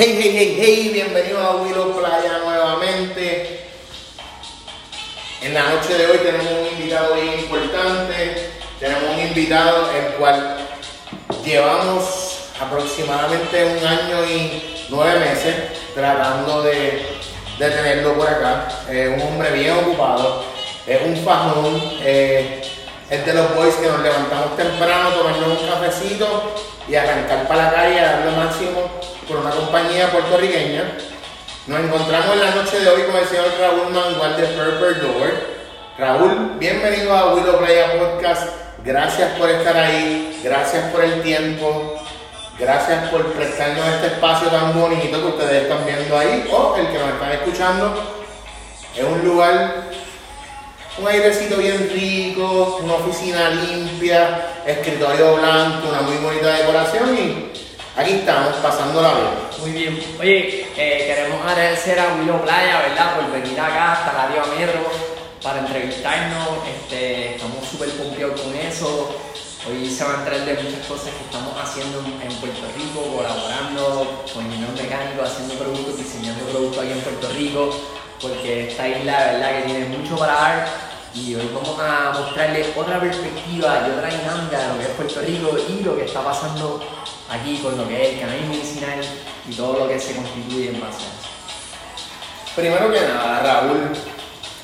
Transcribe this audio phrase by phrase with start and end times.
[0.00, 3.66] Hey, hey, hey, hey, bienvenidos a Willow Playa nuevamente.
[5.42, 8.50] En la noche de hoy tenemos un invitado bien importante.
[8.78, 10.56] Tenemos un invitado el cual
[11.44, 15.56] llevamos aproximadamente un año y nueve meses
[15.96, 17.18] tratando de,
[17.58, 18.68] de tenerlo por acá.
[18.88, 20.44] Es un hombre bien ocupado,
[20.86, 22.62] es un fajón, eh,
[23.10, 26.54] es de los boys que nos levantamos temprano, tomarnos un cafecito
[26.86, 28.97] y arrancar para la calle a dar lo máximo
[29.28, 30.96] por una compañía puertorriqueña.
[31.66, 35.32] Nos encontramos en la noche de hoy con el señor Raúl Mangual de Purple Door.
[35.98, 38.48] Raúl, bienvenido a Willow Playa Podcast.
[38.82, 42.00] Gracias por estar ahí, gracias por el tiempo,
[42.58, 46.98] gracias por prestarnos este espacio tan bonito que ustedes están viendo ahí o el que
[46.98, 48.02] nos están escuchando.
[48.96, 49.90] Es un lugar,
[50.98, 57.67] un airecito bien rico, una oficina limpia, escritorio blanco, una muy bonita decoración y
[57.98, 59.28] aquí estamos pasándola bien.
[59.60, 60.16] Muy bien.
[60.20, 63.16] Oye, eh, queremos agradecer a Willow Playa, ¿verdad?
[63.16, 64.86] Por venir acá hasta la Río Metro
[65.42, 66.48] para entrevistarnos.
[66.66, 69.10] Este, estamos súper confiados con eso.
[69.68, 74.24] Hoy se va a entrar de muchas cosas que estamos haciendo en Puerto Rico, colaborando
[74.32, 77.74] con ingenieros mecánicos, haciendo productos, diseñando productos aquí en Puerto Rico,
[78.22, 80.97] porque esta isla, verdad, que tiene mucho para dar.
[81.14, 85.20] Y hoy vamos a mostrarles otra perspectiva y otra dinámica de lo que es Puerto
[85.20, 86.80] Rico y lo que está pasando
[87.28, 89.00] aquí con lo que es el cannabis medicinal
[89.48, 91.28] y todo lo que se constituye en base a eso.
[92.54, 93.90] Primero que nada, Raúl,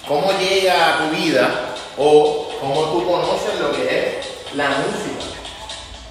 [0.06, 5.34] ¿cómo llega a tu vida o cómo tú conoces lo que es la música?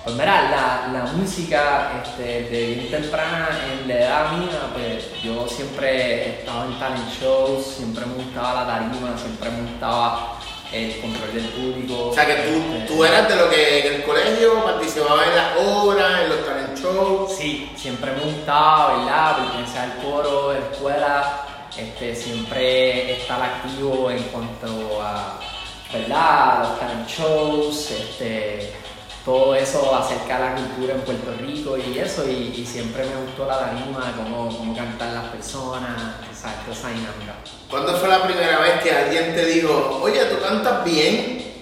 [0.03, 5.47] Pues mira, la, la música este, de bien temprana en la edad mía, pues yo
[5.47, 10.39] siempre he estado en talent shows, siempre me gustaba la tarima, siempre me gustaba
[10.73, 12.09] el control del público.
[12.09, 15.35] O sea, que tú, este, tú eras de lo que en el colegio participabas en
[15.37, 17.37] las obras, en los talent shows.
[17.37, 19.37] Sí, siempre me gustaba, ¿verdad?
[19.37, 21.41] Pertenecer al coro, de la escuela,
[21.77, 25.39] este, siempre estar activo en cuanto a,
[25.93, 26.59] ¿verdad?
[26.59, 28.82] Los talent shows, este,
[29.25, 33.15] todo eso acerca de la cultura en Puerto Rico y eso, y, y siempre me
[33.25, 35.91] gustó la tarima, cómo, cómo cantar las personas.
[36.65, 37.35] Toda esa dinámica.
[37.69, 41.53] ¿Cuándo fue la primera vez que alguien te dijo, oye, tú cantas bien?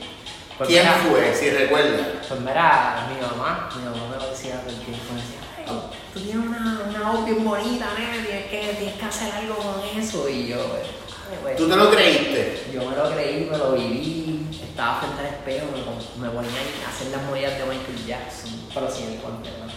[0.58, 2.02] Pues ¿Quién mira, fue, si recuerdas?
[2.28, 5.82] Pues mira, mi mamá, mi mamá me lo decía todo el tiempo, me decía, "Ay,
[6.14, 10.00] tú tienes una, una voz bien bonita, nene, tienes que, tienes que hacer algo con
[10.00, 10.28] eso.
[10.30, 11.01] Y yo, pues, "Ay,
[11.42, 11.56] pues".
[11.58, 12.70] ¿Tú te lo creíste?
[12.74, 16.52] Yo me lo creí, me lo viví, estaba frente al espejo, me, me ponía
[16.86, 19.72] a hacer las movidas de Michael Jackson, pero sin el conte, ¿no?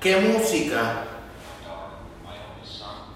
[0.00, 1.04] ¿Qué música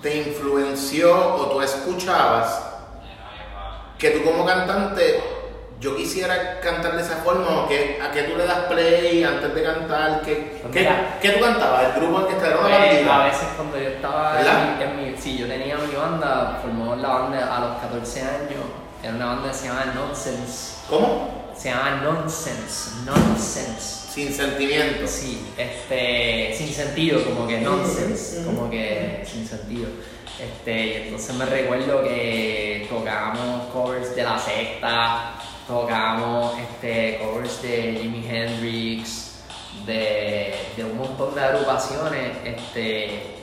[0.00, 2.62] te influenció o tú escuchabas
[3.99, 5.36] que tú como cantante
[5.81, 9.55] yo quisiera cantar de esa forma o que a qué tú le das play antes
[9.55, 10.23] de cantar?
[10.23, 10.87] ¿Qué, Pues
[11.21, 11.85] qué, tú cantabas?
[11.95, 14.83] ¿El grupo en que te era una Pues, a veces cuando yo estaba ¿Verdad?
[14.83, 18.21] en, mi, en mi- sí, yo tenía mi banda, formamos la banda a los 14
[18.23, 18.65] años,
[19.03, 21.53] era una banda que se llamaba Nonsense, ¿Cómo?
[21.57, 24.07] se llama Nonsense, Nonsense.
[24.17, 25.11] Sin sentimientos.
[25.11, 29.89] Sí, este, sin sentido, como que nonsense, como que sin sentido.
[30.41, 35.35] Este, y entonces me recuerdo que tocábamos covers de la secta,
[35.66, 39.43] tocábamos este, covers de Jimi Hendrix,
[39.84, 43.37] de, de un montón de agrupaciones, este,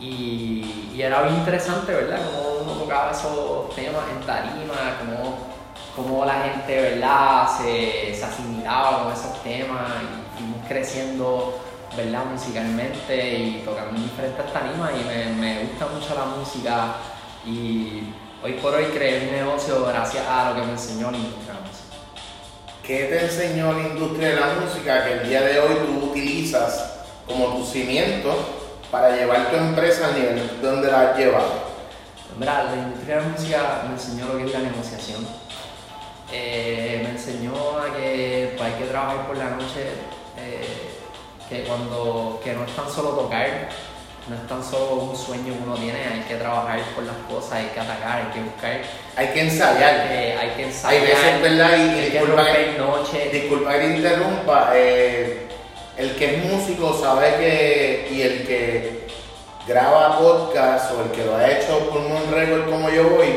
[0.00, 2.20] y, y era bien interesante, ¿verdad?
[2.26, 5.38] Cómo uno tocaba esos temas en tarima, cómo,
[5.96, 7.48] cómo la gente, ¿verdad?
[7.58, 11.58] Se, se asimilaba con esos temas y fuimos creciendo,
[11.96, 12.26] ¿verdad?
[12.26, 16.94] Musicalmente y tocando en diferentes tarimas y me, me gusta mucho la música
[17.46, 18.02] y
[18.46, 21.60] hoy por hoy creé mi negocio gracias a lo que me enseñó la industria de
[21.60, 21.96] la música.
[22.80, 26.92] ¿Qué te enseñó la industria de la música que el día de hoy tú utilizas
[27.26, 28.36] como tu cimiento
[28.88, 31.54] para llevar tu empresa al nivel donde la has llevado?
[32.28, 35.26] Pues Mira, la industria de la música me enseñó lo que es la negociación.
[36.32, 39.90] Eh, me enseñó a que pues, hay que trabajar por la noche,
[40.38, 40.94] eh,
[41.48, 43.70] que cuando que no es tan solo tocar,
[44.28, 47.52] no es tan solo un sueño que uno tiene, hay que trabajar por las cosas,
[47.54, 48.80] hay que atacar, hay que buscar,
[49.16, 50.00] Hay que ensayar.
[50.40, 51.70] hay que ensayar, Hay veces, ¿verdad?
[51.76, 53.32] Y, hay disculpa, que, noches.
[53.32, 54.70] disculpa que te interrumpa.
[54.74, 55.42] eh,
[55.96, 58.08] el que es músico sabe que.
[58.12, 59.06] Y el que
[59.66, 63.28] graba podcast o el que lo ha hecho con un récord como yo voy,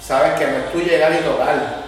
[0.00, 1.80] sabes que no es tú llegar y tocar.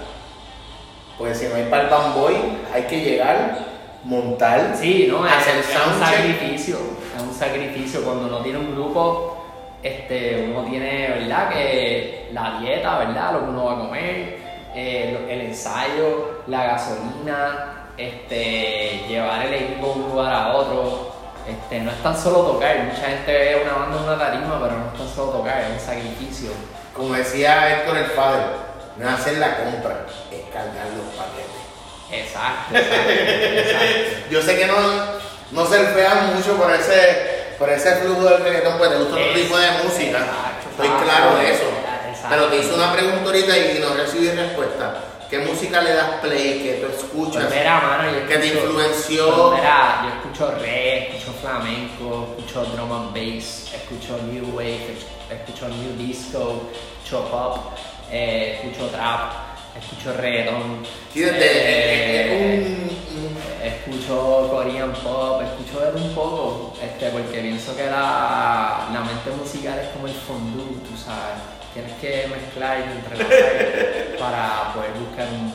[1.19, 2.35] Pues si no hay para el bamboy,
[2.75, 3.59] hay que llegar,
[4.05, 5.87] montar, Sí, no, hacer es soundcheck.
[5.87, 6.79] es un sacrificio
[8.05, 9.45] cuando uno tiene un grupo,
[9.83, 11.51] este, uno tiene, ¿verdad?
[11.51, 13.33] Que la dieta, ¿verdad?
[13.33, 14.39] Lo que uno va a comer,
[14.75, 21.13] eh, el ensayo, la gasolina, este, llevar el equipo de un lugar a otro,
[21.43, 24.79] Este, no es tan solo tocar, mucha gente ve una banda en una tarima, pero
[24.79, 26.51] no es tan solo tocar, es un sacrificio.
[26.95, 28.43] Como decía Héctor el padre,
[28.97, 31.63] no es hacer la compra, es cargar los paquetes.
[32.13, 34.27] Exacto, exacto, exacto.
[34.31, 34.75] Yo sé que no,
[35.53, 35.79] no se
[36.35, 40.19] mucho por ese, por ese flujo del reggaetón, pues te gusta otro tipo de música.
[40.19, 41.63] exacto, Estoy claro de eso.
[42.09, 42.29] Exacto.
[42.31, 44.95] Pero te hice una pregunta ahorita y no recibí respuesta.
[45.29, 47.45] ¿Qué música le das play que tú escuchas?
[47.45, 49.35] Pues mira, mano, yo que te influenció.
[49.49, 54.95] pues mira, yo escucho reggae, escucho flamenco, escucho drum and bass, escucho new wave,
[55.31, 56.69] escucho new disco,
[57.03, 57.57] escucho pop,
[58.11, 60.83] eh, escucho trap, escucho reggaeton.
[61.13, 67.77] Sí, desde- eh, un- un- escucho Korean pop, escucho de un poco, este, porque pienso
[67.77, 71.41] que la, la mente musical es como el fondue, tú sabes.
[71.75, 75.55] Tienes que mezclar y entrelazar para poder buscar un,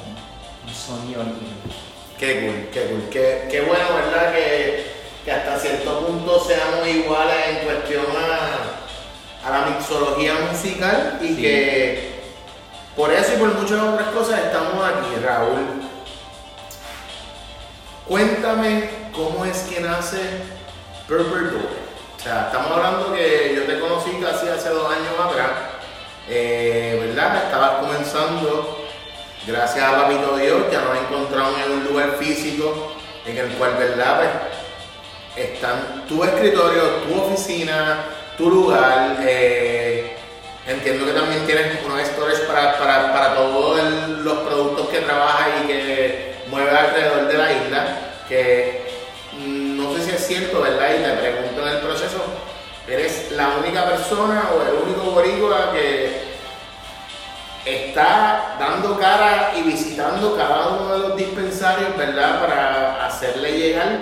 [0.67, 1.75] un sonido lindo.
[2.17, 3.09] Qué cool, qué cool.
[3.11, 4.33] Qué, qué bueno, ¿verdad?
[4.33, 4.85] Que,
[5.23, 11.35] que hasta cierto punto seamos iguales en cuestión a, a la mixología musical y Sí.
[11.41, 12.16] que
[12.97, 15.83] por eso y por muchas otras cosas estamos aquí, Raúl.
[18.07, 20.17] Cuéntame cómo es que nace
[21.07, 21.69] Purple Door.
[22.17, 25.51] O sea, estamos hablando que yo te conocí casi hace dos años atrás,
[26.27, 27.43] eh, ¿verdad?
[27.45, 28.87] Estabas comenzando
[29.45, 32.93] gracias a Papito Dios, ya nos encontramos en un lugar físico
[33.27, 34.17] en el cual, ¿verdad?
[35.35, 38.05] Pues, están tu escritorio, tu oficina,
[38.35, 39.17] tu lugar.
[39.21, 40.16] eh,
[40.67, 43.81] entiendo que también tienes unos storage para, para, para todos
[44.23, 47.97] los productos que trabajas y que mueves alrededor de la isla.
[48.27, 48.85] Que
[49.37, 50.89] no sé si es cierto, ¿verdad?
[50.93, 52.17] Y te pregunto en el proceso,
[52.87, 56.27] ¿eres la única persona o el único boricua que
[57.65, 62.39] está dando cara y visitando cada uno de los dispensarios, ¿verdad?
[62.39, 63.99] Para hacerle llegar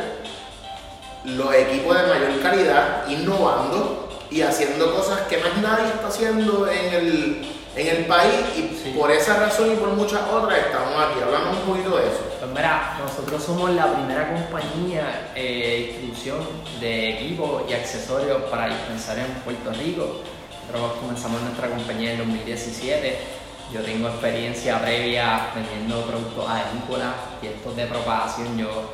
[1.24, 4.05] los equipos de mayor calidad, innovando
[4.36, 8.92] y haciendo cosas que más nadie está haciendo en el, en el país y Sí.
[9.00, 11.22] por esa razón y por muchas otras estamos aquí.
[11.24, 12.20] Hablamos un poquito de eso.
[12.40, 16.40] Pues mira, nosotros somos la primera compañía eh, de distribución
[16.82, 20.20] de equipos y accesorios para dispensarios en Puerto Rico.
[20.70, 23.18] Nosotros comenzamos nuestra compañía en 2017.
[23.74, 28.58] Yo tengo experiencia previa vendiendo productos agrícolas y estos de propagación.
[28.58, 28.92] Yo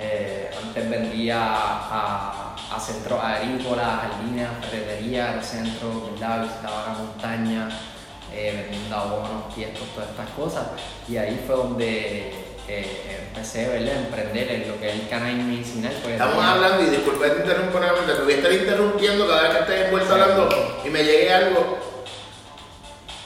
[0.00, 6.42] eh, antes vendía a, a centros agrícolas, jardines, ferreterías, los centros, ¿verdad?
[6.42, 7.68] visitaba la montaña,
[8.32, 10.64] eh, vendiendo abonos, tiestos, todas estas cosas.
[11.08, 12.34] Y ahí fue donde
[12.68, 13.94] eh, empecé ¿verdad?
[13.94, 15.92] a emprender en lo que es el canal medicinal.
[16.02, 19.52] porque Estamos hablando, y disculpe que te nuevamente, te voy a estar interrumpiendo cada vez
[19.52, 20.20] que estés envuelto Sí.
[20.20, 20.48] hablando
[20.84, 21.78] y me llegue algo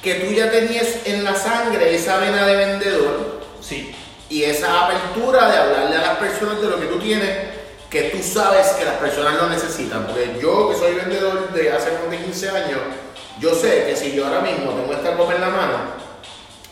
[0.02, 3.94] que tú ya tenías en la sangre esa vena de vendedor Sí,
[4.28, 7.61] y esa apertura de hablarle a las personas de lo que tú tienes
[7.92, 10.06] que tú sabes que las personas lo necesitan.
[10.06, 12.80] Porque yo que soy vendedor de hace más de 15 años,
[13.38, 15.76] yo sé que si yo ahora mismo tengo esta copa en la mano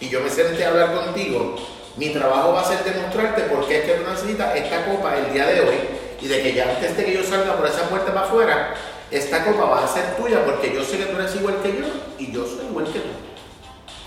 [0.00, 1.56] y yo me senté a hablar contigo,
[1.96, 5.30] mi trabajo va a ser demostrarte por qué es que tú necesitas esta copa el
[5.34, 5.76] día de hoy
[6.22, 8.74] y de que ya antes de que yo salga por esa puerta para afuera,
[9.10, 11.86] esta copa va a ser tuya porque yo sé que tú eres igual que yo
[12.18, 13.10] y yo soy igual que tú.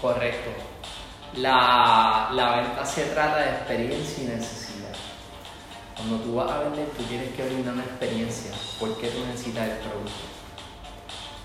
[0.02, 0.50] correcto.
[1.36, 4.73] La, la venta se trata de experiencia y necesidad.
[5.96, 8.52] Cuando tú vas a vender, tú tienes que brindar una experiencia.
[8.80, 10.12] ¿Por qué tú necesitas el producto?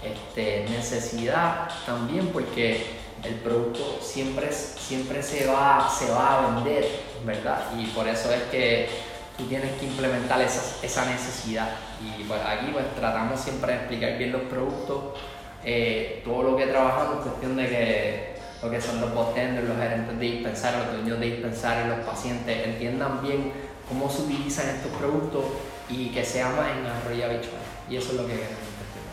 [0.02, 2.87] Este, necesidad también porque
[3.25, 6.88] el producto siempre, siempre se, va, se va a vender,
[7.25, 7.73] ¿verdad?
[7.76, 8.88] Y por eso es que
[9.37, 11.71] tú tienes que implementar esa, esa necesidad.
[12.00, 15.19] Y pues aquí pues tratamos siempre de explicar bien los productos,
[15.64, 20.19] eh, todo lo que trabajamos, cuestión de que lo que son los bartenders, los gerentes
[20.19, 23.52] de dispensarios, los dueños de dispensarios, los pacientes, entiendan bien
[23.88, 25.45] cómo se utilizan estos productos
[25.88, 27.59] y que sea más en arroz y habichuela.
[27.90, 28.68] Y eso es lo que queremos.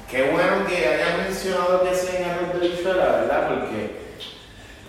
[0.09, 3.47] Qué bueno que hayan mencionado que sea en arroz de bichuela, ¿verdad?
[3.49, 4.05] Porque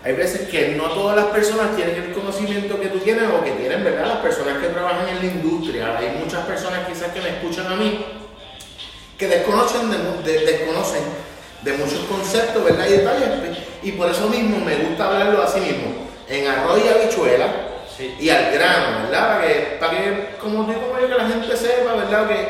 [0.04, 3.52] hay veces que no todas las personas tienen el conocimiento que tú tienes o que
[3.52, 4.06] tienen, ¿verdad?
[4.06, 5.96] Las personas que trabajan en la industria.
[5.98, 8.04] Hay muchas personas quizás que me escuchan a mí
[9.18, 9.96] que desconocen de,
[10.32, 11.02] de- desconocen
[11.62, 12.86] de muchos conceptos, ¿verdad?
[12.86, 13.58] Y detalles.
[13.82, 17.46] Y por eso mismo me gusta hablarlo así mismo, en arroz y habichuela
[17.96, 18.14] Sí.
[18.20, 19.28] y al grano, ¿verdad?
[19.28, 22.28] Para que, para que como tú como yo, que la gente sepa, ¿verdad?
[22.28, 22.48] Que,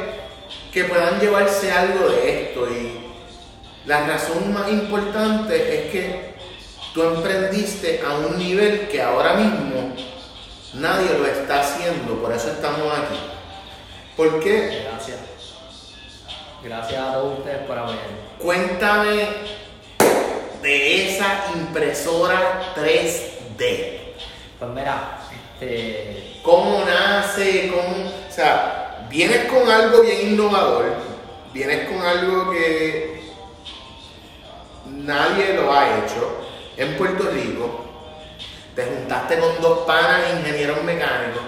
[0.72, 2.68] que puedan llevarse algo de esto.
[2.68, 3.06] Y
[3.86, 6.34] la razón más importante es que
[6.92, 9.94] tú emprendiste a un nivel que ahora mismo
[10.74, 13.18] nadie lo está haciendo, por eso estamos aquí.
[14.16, 14.84] ¿Por qué?
[14.90, 15.18] Gracias.
[16.62, 18.16] Gracias a todos ustedes por apoyarme.
[18.38, 19.28] Cuéntame
[20.62, 24.00] de esa impresora 3D.
[24.58, 25.20] Pues mira,
[25.60, 27.72] este, ¿Cómo nace?
[27.74, 28.06] ¿Cómo?
[28.28, 30.84] O sea, vienes con algo bien innovador,
[31.54, 33.22] vienes con algo que
[34.86, 36.46] nadie lo ha hecho
[36.76, 37.84] en Puerto Rico,
[38.74, 41.42] te juntaste con dos panas ingenieros mecánicos,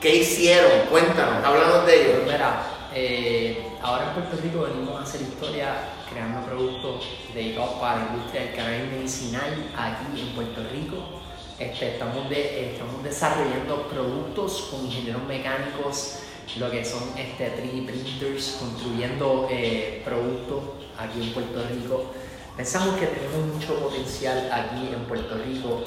[0.00, 0.86] ¿qué hicieron?
[0.90, 2.22] Cuéntanos, háblanos de ellos.
[2.24, 2.62] Mira,
[2.94, 5.74] eh, ahora en Puerto Rico venimos a hacer historia
[6.10, 7.04] creando productos
[7.34, 11.21] dedicados para la industria del cannabis medicinal aquí en Puerto Rico.
[11.62, 16.18] Este, estamos, estamos desarrollando productos con ingenieros mecánicos,
[16.58, 20.58] lo que son este, 3D printers, construyendo eh, productos
[20.98, 22.06] aquí en Puerto Rico.
[22.56, 25.84] Pensamos que tenemos mucho potencial aquí en Puerto Rico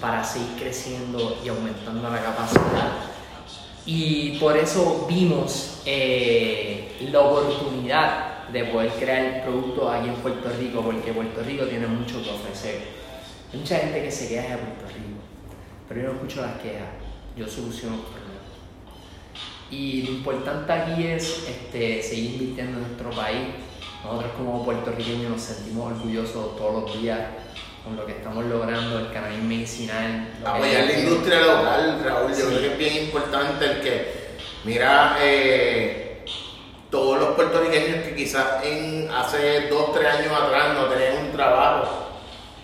[0.00, 2.92] para seguir creciendo y aumentando la capacidad.
[3.84, 10.82] Y por eso vimos eh, la oportunidad de poder crear productos aquí en Puerto Rico,
[10.82, 13.06] porque Puerto Rico tiene mucho que ofrecer.
[13.52, 15.15] Mucha gente que se queja de Puerto Rico,
[15.88, 16.88] pero yo no escucho las quejas,
[17.36, 18.26] yo soluciono problemas.
[19.70, 23.48] Y lo importante aquí es este, seguir invirtiendo en nuestro país.
[24.04, 27.20] Nosotros como puertorriqueños nos sentimos orgullosos todos los días
[27.84, 30.28] con lo que estamos logrando, el cannabis medicinal.
[30.40, 34.36] lo que Apoyar la industria local, Raúl, yo creo que es bien importante el que,
[34.64, 36.24] mira, eh,
[36.90, 42.06] todos los puertorriqueños que quizás en hace dos, tres años atrás no tenían un trabajo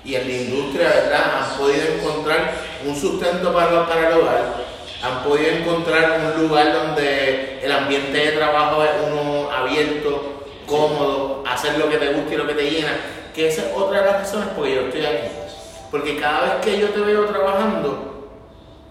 [0.05, 1.25] y en la industria, ¿verdad?
[1.37, 2.55] Han podido encontrar
[2.87, 4.55] un sustento para, para el hogar,
[5.03, 11.77] han podido encontrar un lugar donde el ambiente de trabajo es uno abierto, cómodo, hacer
[11.79, 12.97] lo que te gusta y lo que te llena,
[13.35, 15.29] que esa es otra de las razones por que yo estoy aquí.
[15.91, 18.31] Porque cada vez que yo te veo trabajando,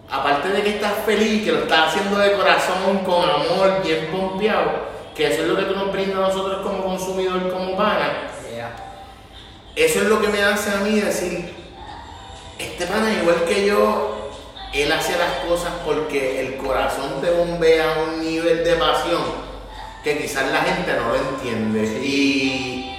[0.10, 4.92] aparte de que estás feliz, que lo estás haciendo de corazón, con amor, bien pompeado,
[5.16, 8.76] que eso es lo que tú nos brindas a nosotros como consumidor, como pana, Yeah.
[9.78, 11.61] eso es lo que me hace a mí decir,
[12.62, 14.32] este pana igual que yo,
[14.74, 19.22] él hace las cosas porque el corazón te bombea a un nivel de pasión
[20.04, 21.84] que quizás la gente no lo entiende.
[22.04, 22.98] Y,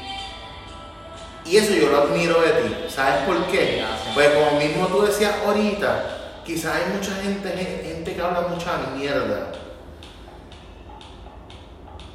[1.44, 2.74] y eso yo lo admiro de ti.
[2.88, 3.78] ¿Sabes por qué?
[3.78, 4.14] Gracias.
[4.14, 9.61] Pues como mismo tú decías ahorita, quizás hay mucha gente, gente que habla mucha mierda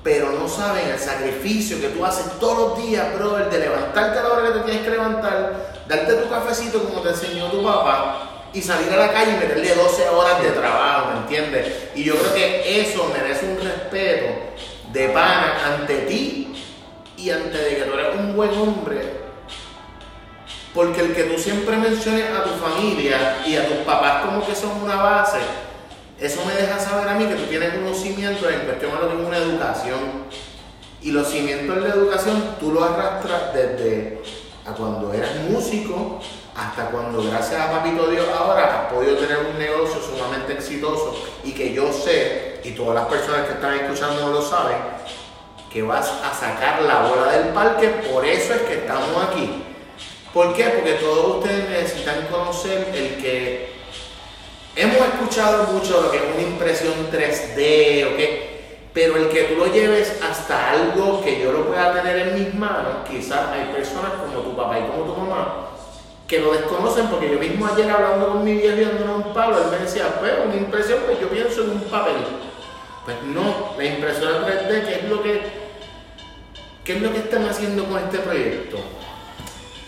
[0.07, 4.23] pero no saben el sacrificio que tú haces todos los días, brother, de levantarte a
[4.23, 8.47] la hora que te tienes que levantar, darte tu cafecito como te enseñó tu papá
[8.53, 11.89] y salir a la calle y meterle 12 horas de trabajo, ¿me entiendes?
[11.93, 14.27] Y yo creo que eso merece un respeto
[14.93, 16.55] de pana ante ti
[17.17, 19.01] y ante de que tú eres un buen hombre.
[20.73, 24.55] Porque el que tú siempre menciones a tu familia y a tus papás como que
[24.55, 25.39] son una base,
[26.19, 29.21] eso me deja saber a mí que tú tienes conocimiento en cuestión a lo que
[29.21, 29.99] es una educación.
[31.01, 34.21] Y los cimientos de la educación tú los arrastras desde
[34.65, 36.19] a cuando eras músico
[36.55, 41.51] hasta cuando gracias a Papito Dios ahora has podido tener un negocio sumamente exitoso y
[41.51, 44.77] que yo sé, y todas las personas que están escuchando lo saben,
[45.71, 49.63] que vas a sacar la bola del parque, por eso es que estamos aquí.
[50.33, 50.63] ¿Por qué?
[50.63, 53.76] Porque todos ustedes necesitan conocer el que
[54.77, 58.19] hemos escuchado mucho lo que es una impresión 3D, ¿ok?
[58.93, 62.53] Pero el que tú lo lleves hasta algo que yo lo pueda tener en mis
[62.53, 65.67] manos, quizás hay personas como tu papá y como tu mamá
[66.27, 69.57] que lo desconocen porque yo mismo ayer hablando con mi viejo y dándole un palo,
[69.57, 72.15] él me decía, pues una impresión, pues yo pienso en un papel.
[73.05, 75.41] Pues no, la impresora 3D, ¿qué es lo que,
[76.83, 78.77] qué es lo que están haciendo con este proyecto?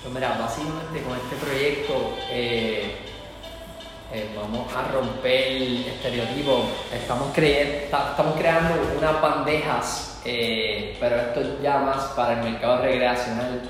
[0.01, 2.95] Pues mira, básicamente con este proyecto eh,
[4.13, 5.51] eh, vamos a romper
[5.87, 6.65] estereotipos.
[6.93, 13.61] Estamos, estamos creando unas bandejas, eh, pero esto es ya más para el mercado recreacional.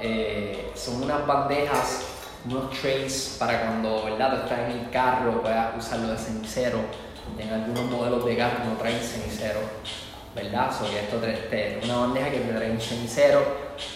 [0.00, 2.02] Eh, son unas bandejas,
[2.46, 4.30] unos trays para cuando ¿verdad?
[4.30, 6.78] tú estás en el carro puedas usarlo de cenicero.
[7.38, 9.60] En algunos modelos de carro no traen cenicero.
[10.34, 10.68] ¿verdad?
[10.76, 13.40] So esto te- una bandeja que te trae un cenicero,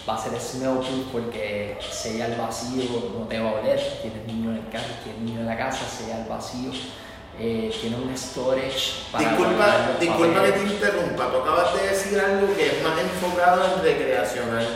[0.07, 2.83] va a ser smell proof porque sella al vacío,
[3.17, 5.85] no te va a oler, tienes niño en el carro, tienes niño en la casa,
[5.85, 6.71] sella al vacío,
[7.39, 12.53] eh, tiene un storage para Disculpa, disculpa que te interrumpa, tú acabas de decir algo
[12.55, 14.67] que es más enfocado en recreacional.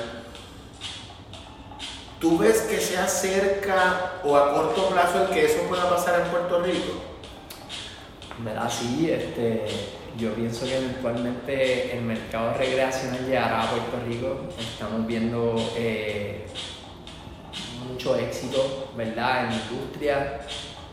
[2.20, 6.28] ¿Tú ves que sea cerca o a corto plazo el que eso pueda pasar en
[6.28, 7.02] Puerto Rico?
[8.40, 8.72] ¿Verdad?
[8.72, 9.66] Sí, este,
[10.18, 14.42] yo pienso que eventualmente el mercado recreacional llegará a Puerto Rico.
[14.60, 16.46] Estamos viendo eh,
[17.90, 19.46] mucho éxito, ¿verdad?
[19.46, 20.40] En la industria,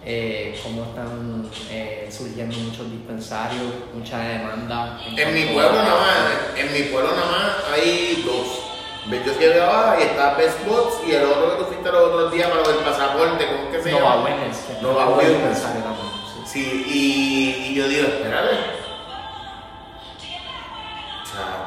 [0.04, 3.62] eh, cómo están eh, surgiendo muchos dispensarios,
[3.94, 5.00] mucha demanda.
[5.16, 8.66] En mi a- pueblo nada más, en mi pueblo nada más hay dos.
[9.10, 12.48] Yo llegaba y está Best Bots y el otro que tú fuiste los otros días
[12.48, 14.24] para lo del pasaporte, ¿cómo es que se Nova llama?
[14.24, 14.58] Wellness.
[14.82, 15.38] Nova Wellness.
[15.38, 16.06] dispensario también,
[16.46, 16.84] sí.
[16.86, 18.56] Y, y yo digo, espérate,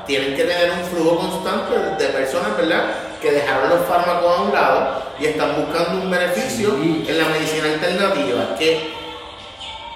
[0.05, 2.83] tienen que tener un flujo constante de personas, ¿verdad?
[3.21, 7.05] Que dejaron los fármacos a un lado y están buscando un beneficio Sí.
[7.07, 8.55] en la medicina alternativa.
[8.57, 8.93] Que,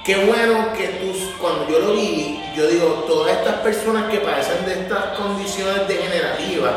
[0.05, 4.65] qué bueno que tú, cuando yo lo vi, yo digo, todas estas personas que padecen
[4.65, 6.73] de estas condiciones degenerativas,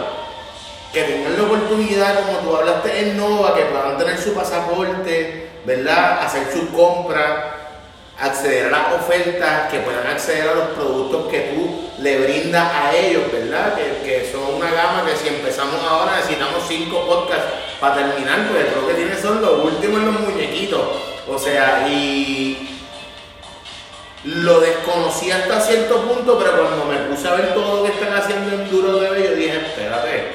[0.92, 6.24] que tengan la oportunidad, como tú hablaste en Nova, que puedan tener su pasaporte, ¿verdad?
[6.24, 7.44] Hacer sus compras,
[8.18, 12.94] acceder a las ofertas, que puedan acceder a los productos que tú le brindas a
[12.94, 13.74] ellos, ¿verdad?
[13.74, 18.66] Que, que son una gama que si empezamos ahora necesitamos cinco podcasts para terminar, porque
[18.66, 20.80] creo que tiene son los últimos en los muñequitos.
[21.28, 22.70] O sea, y
[24.24, 28.14] lo desconocí hasta cierto punto, pero cuando me puse a ver todo lo que están
[28.14, 30.32] haciendo en Duro de Bello, dije, espérate,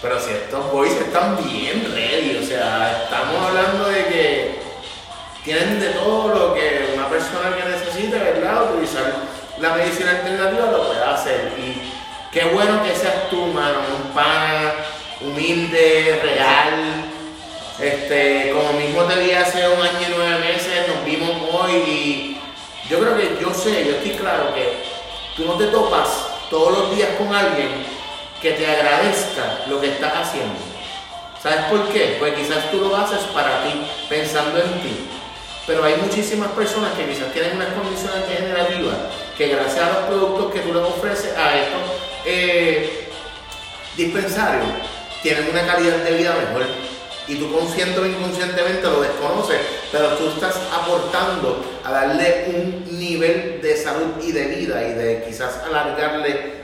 [0.00, 4.58] pero si estos boys están bien ready, o sea, estamos hablando de que
[5.44, 8.72] tienen de todo lo que una persona que necesite, ¿verdad?
[8.72, 11.52] Utilizar la medicina alternativa lo puede hacer.
[11.58, 11.90] Y
[12.32, 14.74] qué bueno que seas tú, mano, un pana
[15.20, 17.04] humilde, real.
[17.80, 22.40] Este, como mismo te vi hace un año y nueve meses, nos vimos hoy y
[22.90, 24.82] yo creo que yo sé, yo estoy claro que
[25.36, 26.08] tú no te topas
[26.50, 27.68] todos los días con alguien
[28.42, 30.58] que te agradezca lo que estás haciendo.
[31.40, 32.16] ¿Sabes por qué?
[32.18, 35.08] Pues quizás tú lo haces para ti, pensando en ti.
[35.68, 38.96] Pero hay muchísimas personas que quizás tienen unas condiciones degenerativas
[39.36, 41.82] que gracias a los productos que tú les ofreces a estos
[42.24, 43.08] eh,
[43.94, 44.64] dispensarios
[45.22, 46.66] tienen una calidad de vida mejor.
[47.28, 49.58] Y tú consciente o inconscientemente lo desconoces,
[49.92, 55.24] pero tú estás aportando a darle un nivel de salud y de vida y de
[55.28, 56.58] quizás alargarle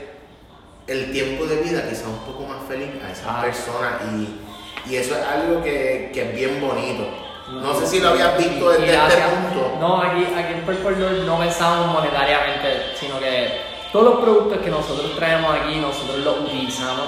[0.87, 3.41] el tiempo de vida quizás un poco más feliz a esas Ah.
[3.43, 7.24] personas y, y eso es algo que, que es bien bonito.
[7.47, 9.77] No sé si lo habías visto desde este punto.
[9.79, 13.61] No, aquí, aquí en Purple Lord no pensamos monetariamente, sino que
[13.91, 17.07] todos los productos que nosotros traemos aquí, nosotros los utilizamos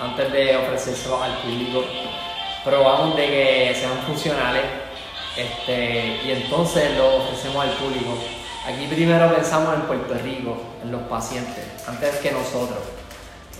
[0.00, 1.84] antes de ofrecérselos al público.
[2.64, 4.64] Probamos de que sean funcionales
[5.36, 8.16] este, y entonces los ofrecemos al público.
[8.66, 12.97] Aquí primero pensamos en Puerto Rico, en los pacientes, antes que nosotros.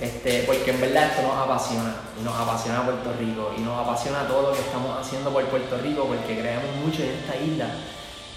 [0.00, 4.28] Este, porque en verdad esto nos apasiona, y nos apasiona Puerto Rico, y nos apasiona
[4.28, 7.66] todo lo que estamos haciendo por Puerto Rico, porque creemos mucho en esta isla,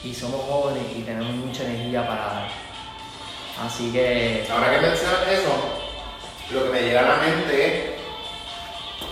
[0.04, 2.48] y somos jóvenes y tenemos mucha energía para.
[3.64, 5.52] Así que, Ahora que mencionas eso,
[6.52, 7.92] lo que me llega a la mente es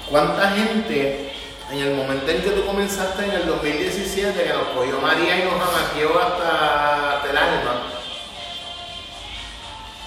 [0.09, 1.31] cuánta gente
[1.71, 5.43] en el momento en que tú comenzaste en el 2017, que nos cogió María y
[5.43, 7.83] nos amaqueó hasta el alma,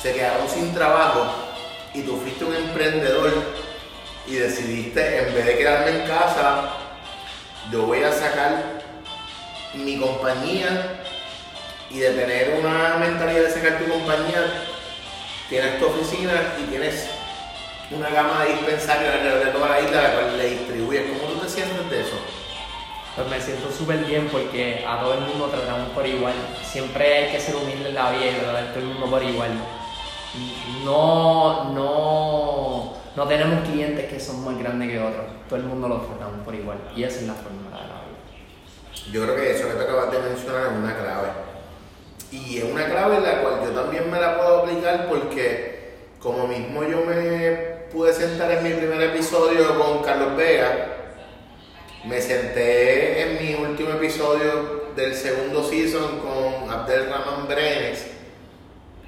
[0.02, 1.51] se quedaron sin trabajo
[1.94, 3.32] y tú fuiste un emprendedor
[4.26, 6.70] y decidiste, en vez de quedarme en casa,
[7.70, 8.82] yo voy a sacar
[9.74, 11.00] mi compañía
[11.90, 14.66] y de tener una mentalidad de sacar tu compañía,
[15.48, 17.08] tienes tu oficina y tienes
[17.90, 21.02] una gama de dispensarios alrededor de toda la isla, la cual le distribuyes.
[21.10, 22.16] ¿Cómo tú te sientes de eso?
[23.14, 26.32] pues me siento súper bien porque a todo el mundo tratamos por igual.
[26.62, 29.22] Siempre hay que ser humilde en la vida y tratar a todo el mundo por
[29.22, 29.50] igual.
[30.84, 35.26] No, no, no tenemos clientes que son más grandes que otros.
[35.48, 36.78] Todo el mundo los tratamos por igual.
[36.96, 39.12] Y esa es la fórmula de la vida.
[39.12, 41.28] Yo creo que eso que te acabas de mencionar es una clave.
[42.30, 45.72] Y es una clave en la cual yo también me la puedo aplicar porque
[46.18, 50.86] como mismo yo me pude sentar en mi primer episodio con Carlos Vega,
[52.04, 58.11] me senté en mi último episodio del segundo season con Abdel Rahman Brenes,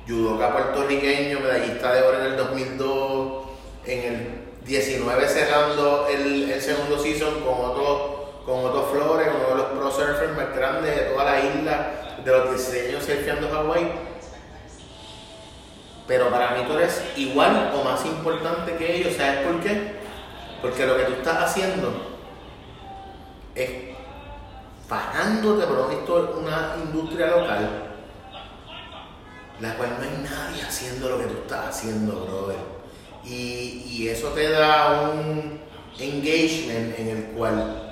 [0.06, 3.44] judoka puertorriqueño, medallista de oro en el 2002,
[3.86, 9.54] en el 19 cerrando el, el segundo season con otro, con Otto Flores, uno de
[9.54, 11.92] los pro surfers más grandes de toda la isla,
[12.24, 13.92] de los 16 años surfeando Hawái.
[16.06, 19.94] Pero para mí tú eres igual o más importante que ellos, ¿sabes por qué?
[20.60, 21.92] Porque lo que tú estás haciendo
[23.54, 23.70] es
[24.88, 27.83] pagándote por esto una industria local,
[29.60, 32.56] la cual no hay nadie haciendo lo que tú estás haciendo, brother.
[33.24, 35.60] Y, y eso te da un
[35.98, 37.84] engagement en el cual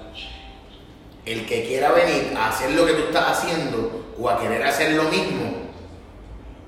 [1.24, 4.92] el que quiera venir a hacer lo que tú estás haciendo o a querer hacer
[4.92, 5.70] lo mismo,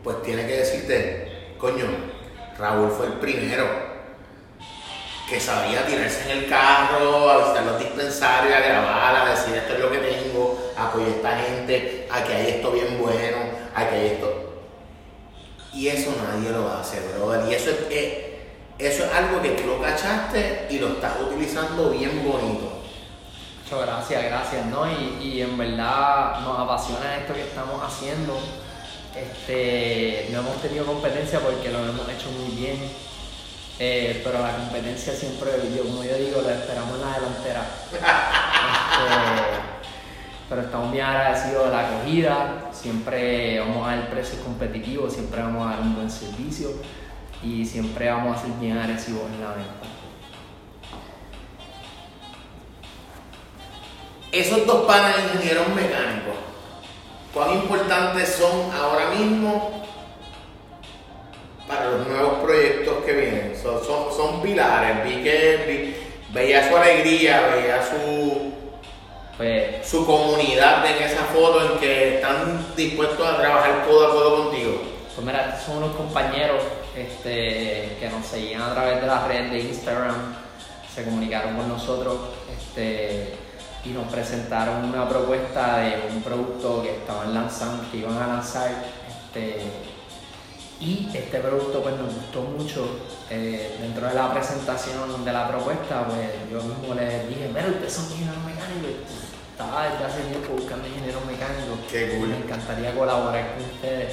[0.03, 1.87] pues tiene que decirte, coño,
[2.59, 3.95] Raúl fue el primero
[5.29, 9.75] que sabía tirarse en el carro, a visitar los dispensarios, a grabar, a decir esto
[9.75, 13.39] es lo que tengo, a apoyar esta gente, a que hay esto bien bueno,
[13.75, 14.34] a que hay esto.
[15.75, 17.51] Y eso nadie lo hace, brother.
[17.51, 18.39] Y eso es, eh,
[18.79, 22.83] eso es algo que tú lo cachaste y lo estás utilizando bien bonito.
[23.63, 24.91] Muchas gracias, gracias, ¿no?
[24.91, 28.39] Y, y en verdad nos apasiona esto que estamos haciendo.
[29.17, 32.79] Este, no hemos tenido competencia porque lo hemos hecho muy bien.
[33.79, 37.67] Eh, pero la competencia siempre, yo, como yo digo, la esperamos en la delantera.
[38.95, 39.64] Este,
[40.55, 45.67] pero estamos bien agradecidos de la acogida, siempre vamos a dar precios competitivos, siempre vamos
[45.67, 46.69] a dar un buen servicio
[47.43, 49.73] y siempre vamos a ser bien agresivos en la venta.
[54.31, 56.37] Esos dos panas ingenieros mecánicos,
[57.33, 59.85] ¿cuán importantes son ahora mismo
[61.67, 63.57] para los nuevos proyectos que vienen?
[63.61, 65.97] Son, son, pilares, vi que
[66.33, 68.64] veía su alegría, veía su,
[69.37, 74.45] Pues su comunidad en esa foto en que están dispuestos a trabajar codo a codo
[74.45, 74.81] contigo.
[75.15, 76.63] Pues mira, estos son unos compañeros
[76.97, 80.37] este, que nos seguían a través de las redes de Instagram,
[80.93, 82.17] se comunicaron con nosotros
[82.53, 83.35] este,
[83.85, 88.71] y nos presentaron una propuesta de un producto que estaban lanzando, que iban a lanzar.
[89.09, 89.94] Este,
[90.81, 92.99] y este producto pues nos gustó mucho.
[93.31, 97.93] Eh, dentro de la presentación de la propuesta, pues yo mismo les dije, mira, ustedes
[97.93, 99.33] son ingenieros mecánicos.
[99.53, 101.79] Estaba desde hace tiempo buscando ingenieros mecánicos.
[101.91, 102.29] Qué cool.
[102.29, 104.13] Me encantaría colaborar con ustedes,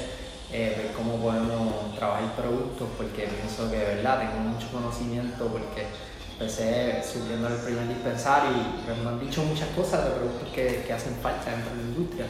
[0.50, 4.20] eh, ver cómo podemos trabajar productos, porque pienso que, ¿verdad?
[4.20, 5.86] Tengo mucho conocimiento, porque
[6.32, 10.84] empecé subiendo el primer dispensario y pues, me han dicho muchas cosas de productos que,
[10.86, 12.26] que hacen falta dentro de la industria.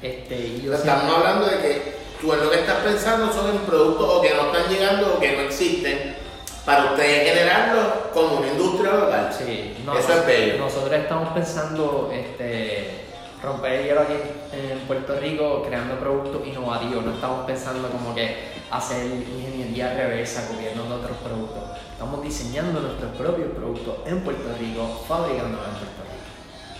[0.00, 3.58] Este, y yo Estamos hablando de que tú en lo que estás pensando son en
[3.58, 6.16] productos o que no están llegando o que no existen
[6.64, 9.34] para ustedes generarlos como una industria local.
[9.36, 10.58] Sí, Eso es bello.
[10.58, 13.04] Nosotros estamos pensando este,
[13.42, 14.14] romper el hielo aquí
[14.52, 17.04] en Puerto Rico creando productos innovativos.
[17.04, 21.78] No estamos pensando como que hacer ingeniería reversa de otros productos.
[21.92, 26.16] Estamos diseñando nuestros propios productos en Puerto Rico, fabricándolos en Puerto Rico.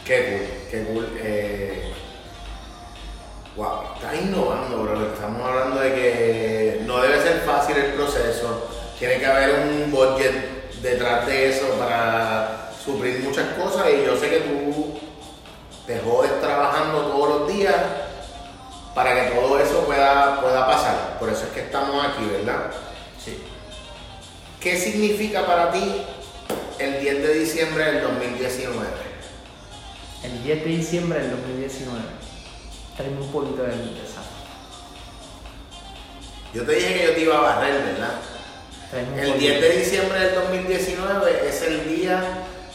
[0.04, 1.18] Qué cool, qué cool.
[1.18, 1.92] Eh,
[3.56, 5.12] wow, estás innovando, bro.
[5.12, 8.68] Estamos hablando de que no debe ser fácil el proceso.
[8.98, 14.30] Tiene que haber un budget detrás de eso para suplir muchas cosas y yo sé
[14.30, 14.98] que tú
[15.86, 17.76] te jodes trabajando todos los días
[18.94, 21.18] para que todo eso pueda, pueda pasar.
[21.18, 22.70] Por eso es que estamos aquí, ¿verdad?
[23.22, 23.42] Sí.
[24.60, 26.02] ¿Qué significa para ti
[26.78, 28.86] el 10 de diciembre del 2019?
[30.24, 32.25] El 10 de diciembre del 2019.
[32.96, 34.22] Traemos un poquito de limpieza.
[36.54, 38.14] Yo te dije que yo te iba a barrer, ¿verdad?
[38.94, 39.38] El poquito.
[39.38, 42.22] 10 de diciembre del 2019 es el día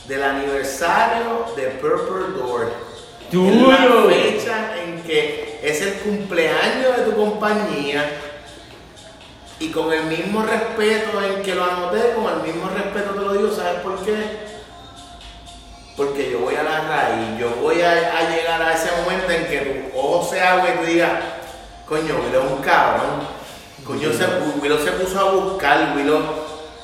[0.08, 2.72] del aniversario de Purple Door.
[3.32, 4.10] ¡Duro!
[4.10, 8.12] Es la fecha en que es el cumpleaños de tu compañía
[9.60, 13.34] y con el mismo respeto en que lo anoté, con el mismo respeto te lo
[13.34, 14.51] digo, ¿sabes por qué?
[15.98, 19.46] Porque yo voy a la raíz, yo voy a, a llegar a ese momento en
[19.46, 19.58] que
[19.92, 21.12] tu ojo se abre y tú digas,
[21.88, 23.42] coño, Willow es un cabrón.
[23.86, 24.26] Coño, se,
[24.62, 26.22] Willow se puso a buscar, Willow,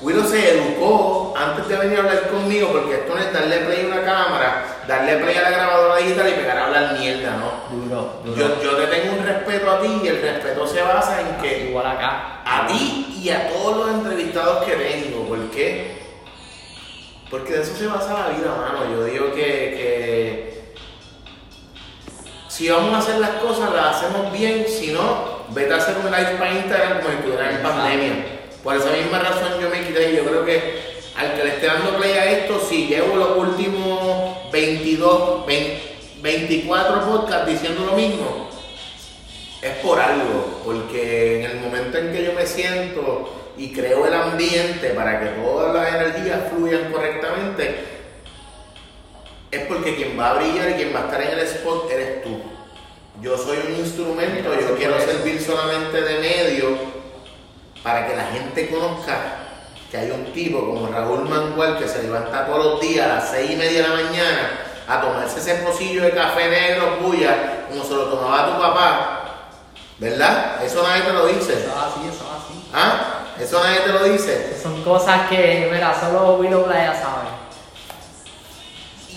[0.01, 3.83] Willow se educó antes de venir a hablar conmigo, porque esto no es darle play
[3.85, 7.75] a una cámara, darle play a la grabadora digital y pegar a hablar mierda, ¿no?
[7.75, 8.35] Duro, duro.
[8.37, 11.69] Yo, yo te tengo un respeto a ti y el respeto se basa en que
[11.69, 12.41] Igual acá.
[12.45, 15.27] a ti y a todos los entrevistados que tengo.
[15.27, 15.96] ¿Por qué?
[17.29, 18.89] Porque de eso se basa la vida, mano.
[18.91, 20.73] Yo digo que, que
[22.47, 24.65] si vamos a hacer las cosas, las hacemos bien.
[24.67, 28.25] Si no, vete a hacer un live para Instagram como si estuvieras en pandemia.
[28.63, 30.15] Por esa misma razón yo me quité.
[30.15, 30.87] Yo creo que
[31.17, 35.81] al que le esté dando play a esto, si llevo los últimos 22, 20,
[36.21, 38.49] 24 podcasts diciendo lo mismo,
[39.61, 44.13] es por algo, porque en el momento en que yo me siento y creo el
[44.13, 47.85] ambiente para que todas las energías fluyan correctamente,
[49.49, 52.23] es porque quien va a brillar y quien va a estar en el spot eres
[52.23, 52.41] tú.
[53.21, 56.77] Yo soy un instrumento, yo quiero servir solamente de medio
[57.81, 59.17] para que la gente conozca
[59.89, 63.31] que hay un tipo como Raúl Mangual que se levanta todos los días a las
[63.31, 64.49] seis y media de la mañana
[64.87, 69.13] a tomarse ese pocillo de café negro puya como se lo tomaba tu papá.
[69.97, 70.63] ¿Verdad?
[70.63, 71.53] Eso nadie te lo dice.
[71.53, 72.69] Eso es así, eso es así.
[72.71, 73.16] ¿Ah?
[73.41, 74.57] Eso nadie te lo dice.
[74.61, 77.27] Son cosas que, mira, solo Willow Playa sabe.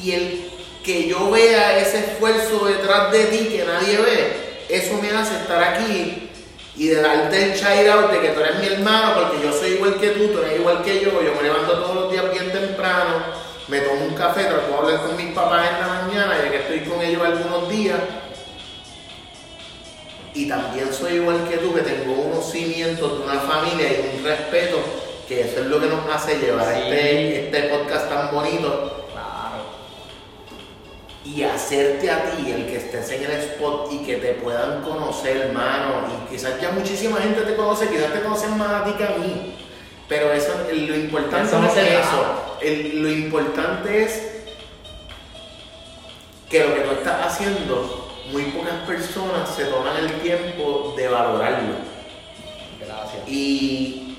[0.02, 0.50] Y el
[0.84, 5.62] que yo vea ese esfuerzo detrás de ti que nadie ve, eso me hace estar
[5.62, 6.30] aquí
[6.76, 9.72] y de darte el shout out de que tú eres mi hermano, porque yo soy
[9.72, 12.50] igual que tú, tú eres igual que yo, yo me levanto todos los días bien
[12.50, 13.22] temprano,
[13.68, 16.56] me tomo un café, trato de hablar con mis papás en la mañana, ya que
[16.56, 17.98] estoy con ellos algunos días.
[20.34, 24.24] Y también soy igual que tú, que tengo unos cimientos de una familia y un
[24.24, 24.78] respeto,
[25.26, 26.80] que eso es lo que nos hace llevar Sí.
[26.82, 29.64] este, este podcast tan bonito Claro.
[31.24, 35.36] y hacerte a ti el que estés en el spot y que te puedan conocer,
[35.36, 36.06] hermano.
[36.28, 39.16] Y quizás ya muchísima gente te conoce, quizás te conocen más a ti que a
[39.18, 39.56] mí.
[40.08, 42.56] Pero eso, lo importante Eso no es eso.
[42.60, 44.22] El- lo importante es
[46.48, 47.99] que lo que tú estás haciendo,
[48.32, 51.74] muy pocas personas se toman el tiempo de valorarlo.
[52.78, 53.28] Gracias.
[53.28, 54.18] Y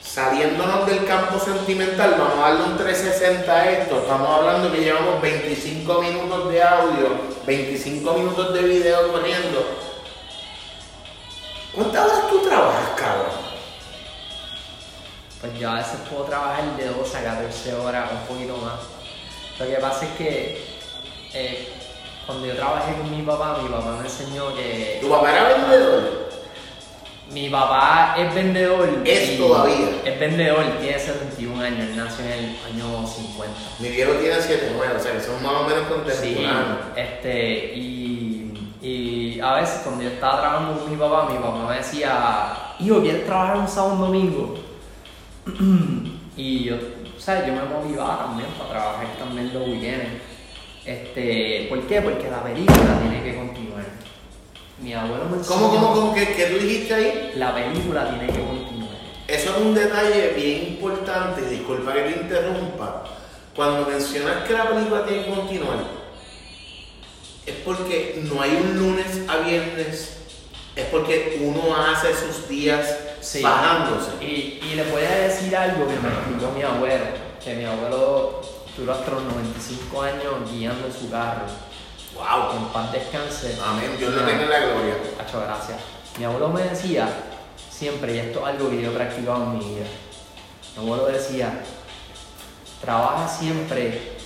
[0.00, 3.98] saliéndonos del campo sentimental, vamos a darle un 360 a esto.
[3.98, 9.66] Estamos hablando que llevamos 25 minutos de audio, 25 minutos de video corriendo.
[11.74, 13.46] ¿Cuántas horas tú trabajas, cabrón?
[15.40, 18.80] Pues yo a veces puedo trabajar de 12 a 14 horas, un poquito más.
[19.58, 20.64] Lo que pasa es que
[21.34, 21.75] eh,
[22.26, 26.26] cuando yo trabajé con mi papá, mi papá me enseñó que ¿Tu papá era vendedor?
[27.30, 28.88] mi papá es vendedor.
[29.04, 29.88] Es todavía.
[30.04, 33.54] Es vendedor, tiene 71 años, él nació en el año 50.
[33.80, 36.78] Mi viejo tiene 79, o sea que son más o menos Sí, contemporáneos.
[36.96, 41.76] este, y, y a veces cuando yo estaba trabajando con mi papá, mi papá me
[41.76, 44.54] decía, hijo, ¿quieres trabajar un sábado un domingo?
[46.36, 46.76] y yo,
[47.16, 50.22] o sea, yo me motivaba también para trabajar también los weekends.
[50.86, 52.00] Este, ¿Por qué?
[52.00, 53.84] Porque la película tiene que continuar.
[54.80, 57.32] Mi abuelo me ¿Cómo, cómo, cómo que, que tú dijiste ahí?
[57.36, 58.94] La película tiene que continuar.
[59.26, 63.04] Eso es un detalle bien importante, disculpa que te interrumpa.
[63.56, 65.78] Cuando mencionas que la película tiene que continuar,
[67.46, 70.18] es porque no hay un lunes a viernes,
[70.76, 73.42] es porque uno hace sus días Sí.
[73.42, 74.10] bajándose.
[74.20, 77.06] Y, y le voy a decir algo que me explicó mi abuelo,
[77.42, 78.40] que mi abuelo
[78.76, 81.46] duró hasta los 95 años guiando en su carro.
[82.14, 82.50] ¡Wow!
[82.50, 83.58] Que en paz descanse.
[83.64, 84.94] Amén, Dios le tenga la gloria.
[85.20, 85.78] Hacho, gracias.
[86.18, 87.08] Mi abuelo me decía
[87.70, 89.86] siempre, y esto es algo que yo he practicado en mi vida.
[90.76, 91.62] Mi abuelo decía,
[92.80, 94.16] trabaja siempre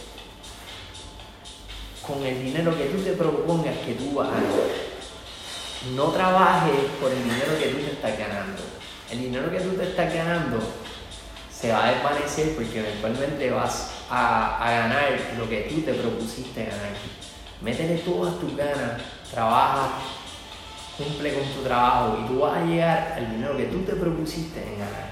[2.07, 4.51] con el dinero que tú te propongas que tú vas a ganar.
[5.95, 8.63] No trabajes por el dinero que tú te estás ganando.
[9.11, 10.59] El dinero que tú te estás ganando
[11.53, 16.91] se va a desvanecer porque eventualmente vas a, ganar lo que tú te propusiste ganar.
[17.61, 19.91] Métele todas tus ganas, trabaja,
[20.97, 24.63] cumple con tu trabajo y tú vas a llegar al dinero que tú te propusiste
[24.63, 25.11] en ganar.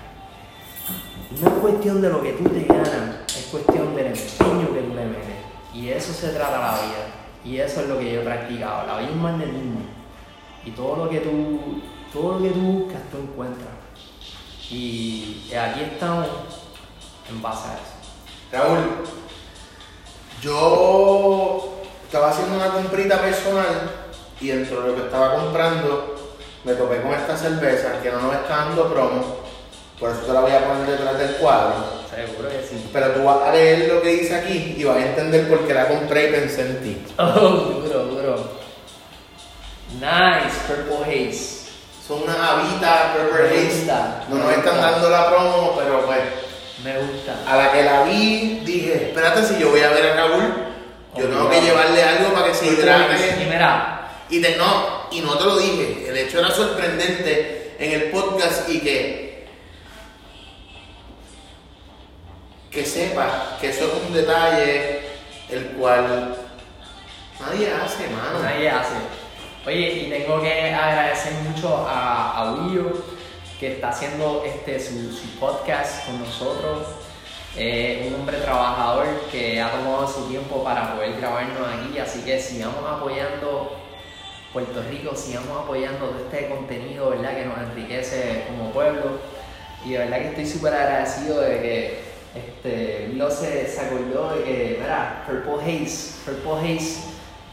[1.40, 4.94] No es cuestión de lo que tú te ganas, es cuestión del empeño que tú
[4.94, 5.36] le metes.
[5.74, 7.18] Y eso se trata la vida.
[7.44, 8.86] Y eso es lo que yo he practicado.
[8.86, 9.80] La vida es magnetismo.
[10.64, 11.80] Y todo lo que tú,
[12.12, 13.68] todo lo que tú buscas, tú encuentras.
[14.70, 16.26] Y aquí estamos
[17.30, 17.97] en base a eso.
[18.50, 19.04] Raúl,
[20.40, 23.90] yo estaba haciendo una comprita personal
[24.40, 26.14] y dentro de lo que estaba comprando
[26.64, 29.36] me topé con esta cerveza que no nos está dando promo,
[30.00, 31.98] por eso te la voy a poner detrás del cuadro.
[32.08, 32.88] Seguro que sí.
[32.92, 35.74] Pero tú vas a leer lo que dice aquí y vas a entender por qué
[35.74, 37.06] la compré y pensé en ti.
[37.18, 37.48] Oh,
[37.84, 38.50] duro, duro.
[40.00, 41.68] Nice, Purple Haze.
[42.06, 43.86] Son unas habitas Purple Haze.
[44.30, 46.20] No nos están dando la promo, pero pues
[46.84, 47.34] Me gusta.
[47.46, 50.54] a la que la vi dije, espérate si yo voy a ver a Raúl,
[51.16, 53.46] yo tengo que llevarle algo para que se Y hidrate.
[53.48, 58.02] mira, Y te, no, y no te lo dije, el hecho era sorprendente en el
[58.10, 59.28] podcast y que
[62.70, 65.00] que sepas que eso es un detalle
[65.48, 66.36] el cual
[67.40, 68.38] nadie hace, mano.
[68.42, 68.94] nadie hace.
[69.66, 72.92] Oye, y tengo que agradecer mucho a, a Willo,
[73.58, 76.86] que está haciendo este, su, su podcast con nosotros.
[77.56, 82.38] Eh, un hombre trabajador que ha tomado su tiempo para poder grabarnos aquí, así que
[82.40, 83.72] sigamos apoyando
[84.52, 87.34] Puerto Rico, sigamos apoyando todo este contenido, ¿verdad?
[87.36, 89.18] Que nos enriquece como pueblo.
[89.84, 92.00] Y de verdad que estoy súper agradecido de que
[92.36, 97.00] este, Willow se, acordó de que, mira, Purple Haze, Purple Haze,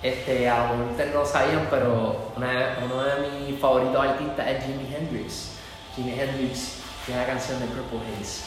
[0.03, 4.65] este, a lo mejor ustedes no sabían, pero una- uno de mis favoritos artistas es
[4.65, 5.54] Jimi Hendrix.
[5.95, 6.73] Jimi Hendrix
[7.05, 8.43] tiene la canción de Purple Haze.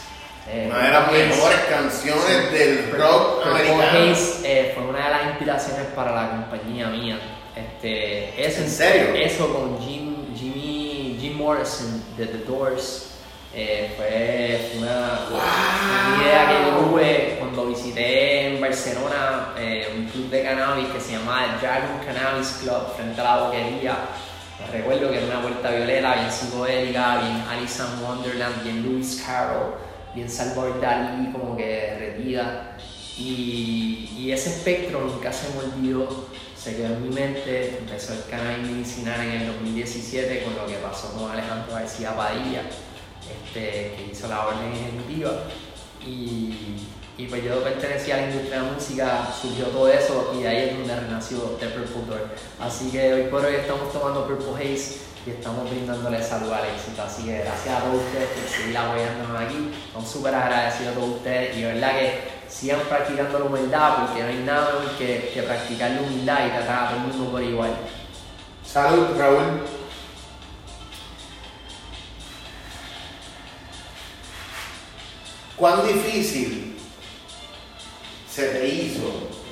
[0.50, 4.12] Eh, Una de las mejores canciones del rock Purple americano.
[4.12, 7.18] Haze eh, fue una de las inspiraciones para la compañía mía.
[7.54, 9.14] Este, eso, ¿En serio?
[9.14, 13.04] Eso con Jim, Jimmy, Jim Morrison de The Doors.
[13.54, 20.30] eh, fue una, una idea que yo tuve cuando visité en Barcelona eh, un club
[20.30, 23.96] de cannabis que se llamaba Dragon Cannabis Club frente a la boquería.
[24.66, 29.74] Recuerdo que era una vuelta violeta, bien psicodélica, bien Alice in Wonderland, bien Lewis Carroll,
[30.14, 32.76] bien Salvador Dalí, como que derretida.
[33.16, 37.78] Y, ese espectro nunca se me olvidó, se quedó en mi mente.
[37.78, 42.62] Empezó el cannabis medicinal en el 2017 con lo que pasó con Alejandro García Padilla,
[43.22, 45.44] este, que hizo la orden ejecutiva.
[46.06, 50.42] Y, Y pues yo pertenecía a la industria de la música, surgió todo eso y
[50.42, 52.28] de ahí es donde renació The Purple Door.
[52.60, 57.02] Así que hoy por hoy estamos tomando Purple Haze y estamos brindándole salud al éxito.
[57.02, 59.72] Así que gracias a todos ustedes por seguir apoyándonos aquí.
[59.88, 64.28] Estamos súper agradecidos a todos ustedes y verdad que sigan practicando la humildad porque no
[64.28, 67.42] hay nada mejor que, que practicar la humildad y tratar a todo el mundo por
[67.42, 67.70] igual.
[68.64, 69.64] Salud, Raúl.
[75.56, 76.67] ¿Cuán difícil
[78.38, 79.02] se te hizo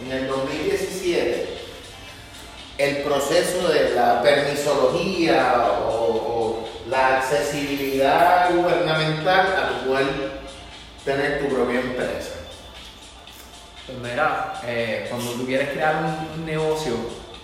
[0.04, 1.58] en el 2017
[2.78, 10.06] el proceso de la permisología o, la accesibilidad gubernamental a poder
[11.04, 12.34] tener tu propia empresa?
[13.86, 16.92] Pues mira, eh, cuando tú quieres crear un, un negocio,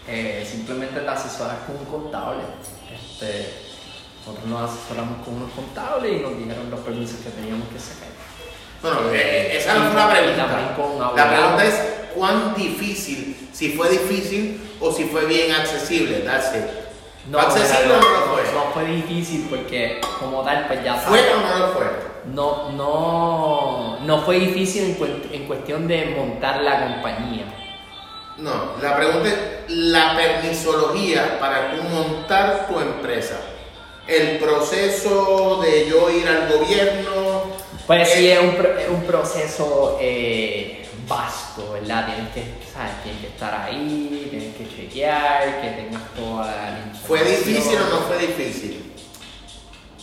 [0.06, 2.44] eh, simplemente te asesoras con un contable.
[2.94, 3.52] Este,
[4.20, 8.12] nosotros nos asesoramos con unos contables y nos dijeron los permisos que teníamos que sacar.
[8.82, 10.34] Bueno, eh, esa no fue también
[10.74, 11.12] pregunta.
[11.16, 11.74] La pregunta es
[12.14, 16.18] cuán difícil, si fue difícil o si fue bien accesible.
[16.20, 16.64] That's it.
[17.30, 18.42] No, ¿Fue accesible o no lo fue?
[18.52, 21.34] No fue difícil porque como tal, pues ya ¿Fue sabes.
[21.36, 21.84] o no lo fue?
[22.34, 27.44] No, no, no fue difícil en, cu- en cuestión de montar la compañía.
[28.38, 29.36] No, la pregunta es
[29.68, 33.36] la permisología para tú montar tu empresa.
[34.08, 37.61] El proceso de yo ir al gobierno.
[37.86, 42.06] Pues sí, es un, es un proceso eh, vasto, ¿verdad?
[42.06, 42.42] Tienes que,
[42.72, 43.02] ¿sabes?
[43.02, 47.06] Tienes que estar ahí, tienes que chequear, que tengas toda la información.
[47.06, 48.92] ¿Fue difícil o no fue difícil?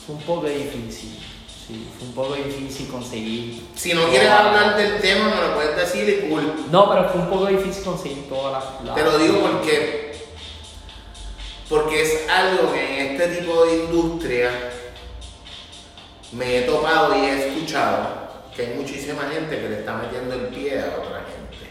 [0.06, 1.20] Fue un poco difícil,
[1.68, 3.64] sí, fue un poco difícil conseguir.
[3.76, 6.66] Si no quieres hablar del tema, me lo puedes decir y cool.
[6.72, 8.84] No, pero fue un poco difícil conseguir todas las...
[8.86, 10.16] las- Te lo digo porque,
[11.70, 14.50] porque es algo que en este tipo de industria
[16.32, 20.48] me he topado y he escuchado que hay muchísima gente que le está metiendo el
[20.48, 21.70] pie a otra gente.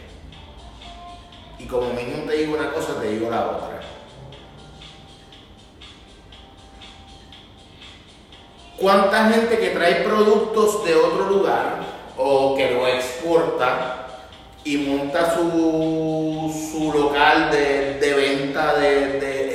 [1.58, 3.80] Y como mismo te digo una cosa, te digo la otra.
[8.78, 11.80] ¿Cuánta gente que trae productos de otro lugar
[12.16, 14.06] o que lo exporta
[14.64, 19.47] y monta su, su local de, de venta de, de-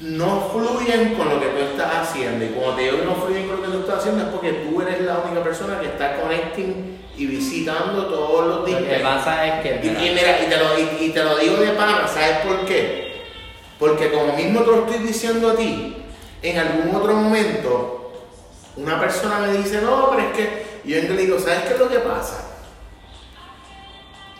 [0.00, 2.44] no fluyen con lo que tú estás haciendo.
[2.44, 4.52] Y cuando te digo que no fluyen con lo que tú estás haciendo es porque
[4.52, 8.82] tú eres la única persona que está connecting y visitando todos los Lo días.
[8.82, 9.80] que pasa es que...
[9.86, 12.64] Y, y mira, y te, lo, y- y te lo digo de pana, ¿sabes por
[12.64, 13.24] qué?
[13.78, 15.96] Porque como mismo te lo estoy diciendo a ti,
[16.42, 18.12] en algún otro momento,
[18.76, 21.78] una persona me dice, no, pero es que y yo le digo, ¿sabes qué es
[21.78, 22.49] lo que pasa?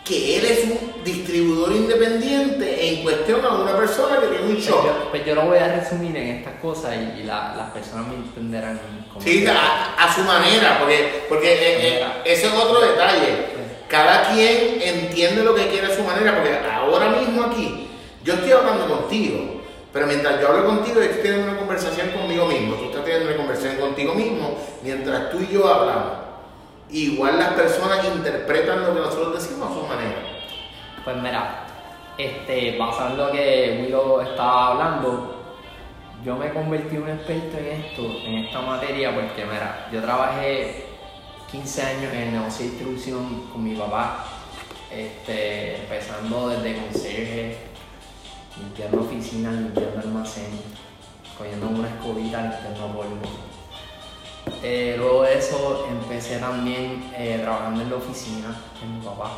[0.03, 4.65] Que él es un distribuidor independiente en cuestión a una persona que tiene un Pues
[4.65, 4.83] shop.
[4.85, 8.07] yo, pues yo lo voy a resumir en estas cosas y, y la- las personas
[8.07, 8.79] me entenderán
[9.13, 13.61] como Sí, a, a su manera, porque, porque eh, eh, ese es otro detalle.
[13.87, 17.87] Cada quien entiende lo que quiere a su manera, porque ahora mismo aquí,
[18.23, 19.61] yo estoy hablando contigo,
[19.93, 23.37] pero mientras yo hablo contigo, estoy teniendo una conversación conmigo mismo, tú estás teniendo una
[23.37, 26.20] conversación contigo mismo, mientras tú y yo hablamos.
[26.91, 30.17] Igual las personas interpretan lo que nosotros decimos a su manera.
[31.05, 31.65] Pues mira,
[32.17, 35.55] este, basado en lo que Willow estaba hablando,
[36.25, 40.85] yo me convertí en un experto en esto, en esta materia, porque mira, yo trabajé
[41.49, 44.25] 15 años en el negocio de distribución con mi papá,
[44.91, 47.57] este, empezando desde conserje,
[48.57, 50.59] limpiando oficinas, limpiando almacén,
[51.37, 53.50] cogiendo una escobita, limpiando polvo.
[54.63, 58.47] Eh, luego de eso empecé también eh, trabajando en la oficina
[58.79, 59.31] de mi papá,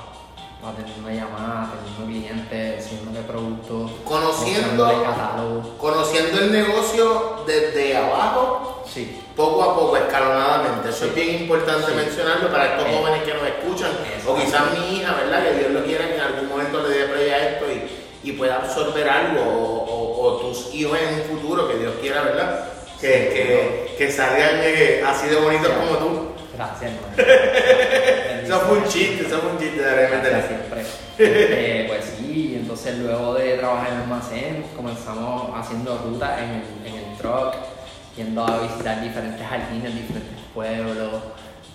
[0.65, 5.75] atendiendo llamadas, atendiendo clientes, haciéndole productos, Conociendo-.
[5.77, 10.89] Conociendo el negocio desde abajo, Sí, poco a poco, escalonadamente.
[10.89, 11.93] Eso es bien importante Sí.
[11.95, 12.97] mencionarlo para estos Eh.
[12.99, 13.91] jóvenes que nos escuchan.
[14.27, 15.41] O quizás mi hija, ¿verdad?
[15.45, 18.33] Que Dios lo quiera que en algún momento le dé play a esto y, y
[18.33, 19.41] pueda absorber algo.
[19.41, 22.65] O, o- o tus hijos en un futuro, que Dios quiera, ¿verdad?
[23.01, 25.73] Que, que, que salgan eh, así de bonitos Sí.
[25.79, 26.27] como tú.
[26.56, 27.13] gracias, hermano.
[28.43, 30.29] Eso fue un chiste, eso fue un chiste, de repente.
[30.48, 30.81] siempre.
[31.17, 36.63] Eh, pues sí, entonces luego de trabajar en el almacén comenzamos haciendo rutas en el,
[36.85, 37.56] en el truck,
[38.17, 41.23] yendo a visitar diferentes jardines, diferentes pueblos.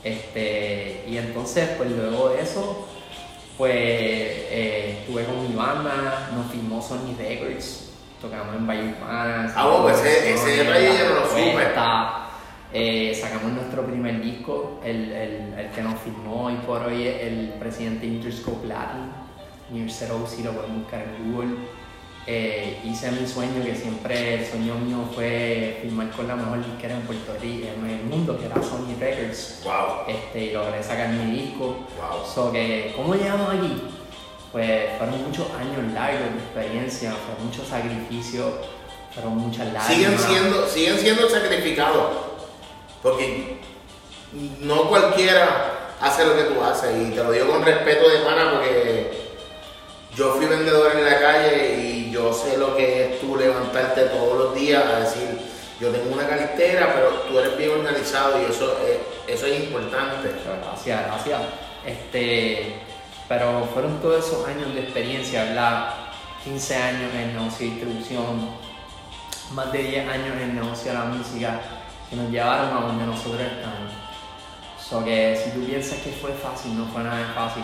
[0.05, 2.87] Este, y entonces, pues luego de eso,
[3.57, 7.88] pues eh, estuve con mi banda, nos firmó Sony Records,
[8.21, 8.95] tocamos en Valle.
[9.03, 11.55] Ah, bueno, pues ese- ese detalle yo no lo supe.
[12.71, 17.23] Eh, sacamos nuestro primer disco, el, el, el que nos firmó y por hoy es
[17.23, 19.11] el presidente Interscope Latin,
[19.73, 21.57] Near Zero, si lo pueden buscar en Google.
[22.27, 26.95] eh, hice mi sueño, que siempre el sueño mío fue filmar con la mejor disquera
[26.95, 29.63] en Puerto Rico, en el mundo, que era Sony Records.
[29.65, 30.05] Wow.
[30.07, 31.87] Este, y logré sacar mi disco.
[31.97, 32.27] Wow.
[32.27, 33.83] So que, ¿cómo llegamos aquí?
[34.53, 38.53] Pues fueron muchos años largos de experiencia, fueron muchos sacrificios,
[39.13, 39.87] fueron muchas lágrimas.
[39.87, 42.13] Siguen siendo, siguen siendo sacrificados.
[43.03, 43.59] Porque
[44.61, 46.91] no cualquiera hace lo que tú haces.
[46.97, 49.29] Y te lo digo con respeto de pana porque
[50.17, 54.37] yo fui vendedor en la calle y yo sé lo que es tú levantarte todos
[54.39, 55.39] los días a decir,
[55.81, 60.31] yo tengo una cartera, pero tú eres bien organizado y eso es, eso es importante.
[60.45, 61.41] Gracias, gracias.
[61.87, 62.81] Este,
[63.29, 65.95] pero fueron todos esos años de experiencia, ¿verdad?
[66.45, 68.49] 15 años en negocio de distribución,
[69.53, 71.61] más de 10 años en negocio de la música,
[72.09, 73.93] que nos llevaron a donde nosotros estamos.
[74.83, 77.63] So que si tú piensas que fue fácil, no fue nada fácil.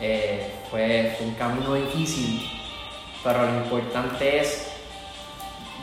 [0.00, 2.48] Eh, fue, fue un camino difícil,
[3.24, 4.70] pero lo importante es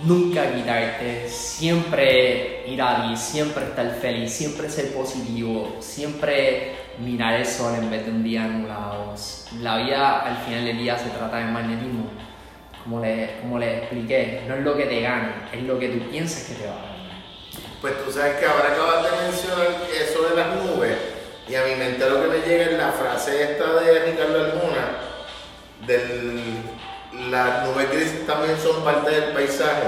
[0.03, 7.45] nunca quitarte, siempre ir a ti, siempre estar feliz, siempre ser positivo, siempre mirar el
[7.45, 9.13] sol en vez de un día anulado.
[9.61, 12.09] La vida al final del día se trata de magnetismo.
[12.83, 16.09] Como le, como le expliqué, no es lo que te gana, es lo que tú
[16.09, 16.97] piensas que te va a ganar.
[17.81, 19.67] Pues tú sabes que ahora acabas de mencionar
[20.01, 20.97] eso de las nubes
[21.49, 24.87] y a mi mente lo que me llega es la frase esta de Ricardo Almona
[25.85, 26.41] del
[27.29, 29.87] las nubes grises también son parte del paisaje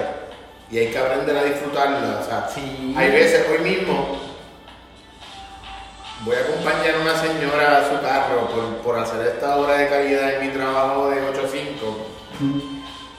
[0.71, 2.25] y hay que aprender a disfrutarlas.
[2.25, 2.93] O sea, Sí.
[2.97, 4.19] hay veces, hoy mismo,
[6.21, 9.89] voy a acompañar a una señora a su carro por, por hacer esta hora de
[9.89, 11.97] calidad en mi trabajo de 8 a 5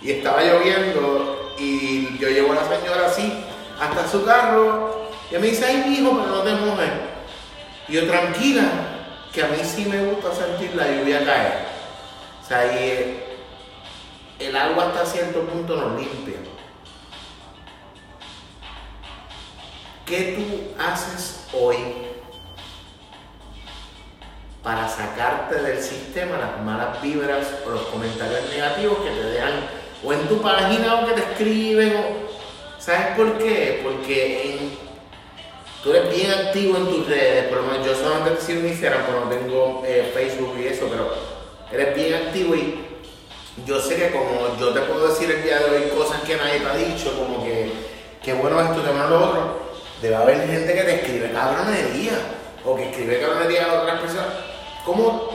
[0.02, 3.44] y estaba lloviendo y yo llevo a la señora así
[3.80, 6.90] hasta su carro y me dice, ay hijo, pero no te mojes.
[7.88, 8.64] Y yo tranquila,
[9.32, 11.66] que a mí sí me gusta sentir la lluvia caer.
[12.42, 13.24] O sea, y eh,
[14.40, 16.38] el agua hasta cierto punto nos limpia.
[20.04, 22.09] ¿Qué tú haces hoy
[24.62, 29.52] para sacarte del sistema las malas vibras o los comentarios negativos que te dejan
[30.04, 31.96] o en tu página o que te escriben?
[31.96, 32.30] O,
[32.80, 33.80] ¿Sabes por qué?
[33.82, 34.70] Porque
[35.82, 38.68] tú eres bien activo en tus redes, por lo menos yo solamente te sigo en
[38.68, 41.14] Instagram, pero no tengo eh, Facebook y eso, pero
[41.70, 42.86] eres bien activo y
[43.66, 46.60] yo sé que como yo te puedo decir el día de hoy cosas que nadie
[46.60, 47.70] te ha dicho, como que,
[48.22, 49.60] que bueno esto, que bueno lo otro,
[50.00, 52.12] debe haber gente que te escribe cabronería
[52.64, 54.49] o que escribe cabronería a otras personas.
[54.90, 55.28] ¿Cómo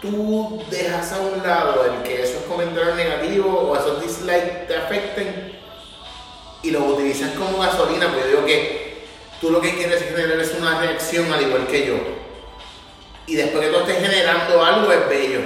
[0.00, 5.58] tú dejas a un lado el que esos comentarios negativos o esos dislikes te afecten
[6.62, 8.06] y los utilizas como gasolina?
[8.06, 9.04] Porque yo digo que
[9.40, 11.94] tú lo que quieres generar es una reacción al igual que yo.
[13.26, 15.40] Y después que tú estés generando algo es bello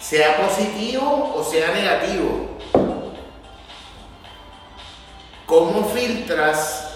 [0.00, 2.56] sea positivo o sea negativo.
[5.44, 6.94] ¿Cómo filtras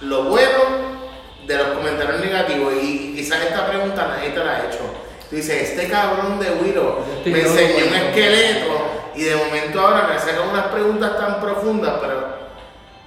[0.00, 0.89] lo bueno
[1.50, 2.72] de los comentarios negativos?
[2.82, 4.78] Y quizás esta pregunta nadie te la ha hecho.
[5.28, 8.66] Tú dices, este cabrón de Willow me enseñó un esqueleto
[9.14, 12.40] y de momento ahora me saca unas preguntas tan profundas, pero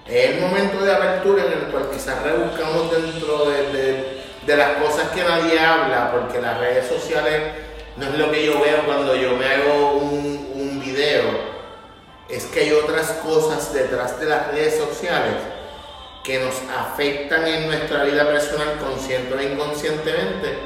[0.08, 4.72] es el momento de apertura en el cual quizás rebuscamos dentro de, de- de las
[4.74, 7.42] cosas que nadie habla, porque las redes sociales
[7.96, 11.24] no es lo que yo veo cuando yo me hago un, un video,
[12.28, 15.36] es que hay otras cosas detrás de las redes sociales
[16.24, 20.58] que nos afectan en nuestra vida personal consciente o inconscientemente,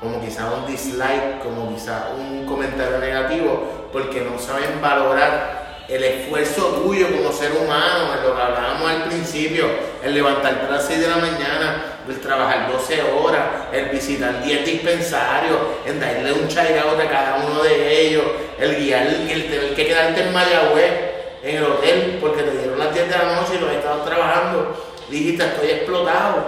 [0.00, 6.82] como quizá un dislike, como quizá un comentario negativo, porque no saben valorar el esfuerzo
[6.82, 9.66] tuyo como ser humano, en lo que hablábamos al principio,
[10.02, 14.64] el levantarte a las 6 de la mañana, el trabajar 12 horas, el visitar 10
[14.64, 18.24] dispensarios, en darle un chairout a cada uno de ellos,
[18.58, 21.11] el guiar, el tener que quedarte en Mayagüez,
[21.42, 24.02] en el hotel, porque te dieron las 10 de la noche y lo has estado
[24.02, 24.76] trabajando,
[25.10, 26.44] dijiste estoy explotado.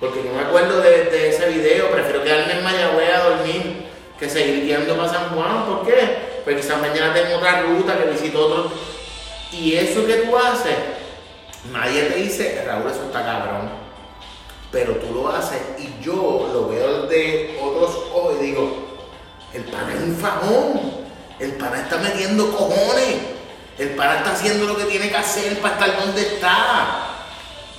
[0.00, 3.86] Porque yo me acuerdo de, ese video, prefiero quedarme en Mayagüez a dormir
[4.18, 5.64] que seguir guiando para San Juan.
[5.64, 6.42] ¿Por qué?
[6.44, 8.70] Porque quizás mañana tengo otra ruta que visito otro.
[9.52, 10.74] Y eso que tú haces,
[11.72, 13.70] nadie te dice, Raúl, eso está cabrón.
[14.70, 18.86] Pero tú lo haces y yo lo veo de otros ojos y digo,
[19.54, 21.06] el pana es un fajón.
[21.38, 23.35] El pana está metiendo cojones.
[23.78, 27.16] El pana está haciendo lo que tiene que hacer para estar donde está.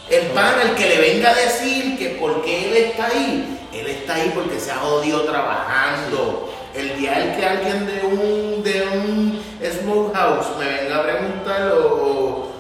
[0.10, 3.88] El pana, el que le venga a decir que por qué él está ahí, él
[3.88, 6.54] está ahí porque se ha jodido trabajando.
[6.74, 12.52] El día el que alguien de un, de un smokehouse me venga a preguntar o,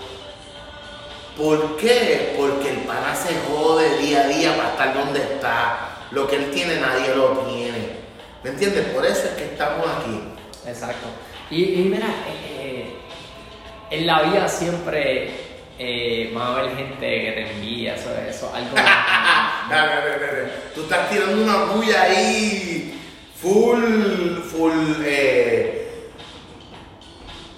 [1.38, 2.34] ¿por qué?
[2.36, 5.90] Porque el pana se jode día a día para estar donde está.
[6.10, 7.98] Lo que él tiene nadie lo tiene.
[8.44, 8.88] ¿Me entiendes?
[8.88, 10.20] Por eso es que estamos aquí.
[10.66, 11.08] Exacto.
[11.50, 12.96] Y, y mira, eh, eh,
[13.90, 15.30] en la vida siempre
[15.80, 18.76] eh, va a haber gente que te envía, eso eso algo...
[19.70, 20.50] Dale, dale, dale.
[20.74, 22.98] Tú estás tirando una bulla ahí,
[23.36, 25.88] full, full, eh,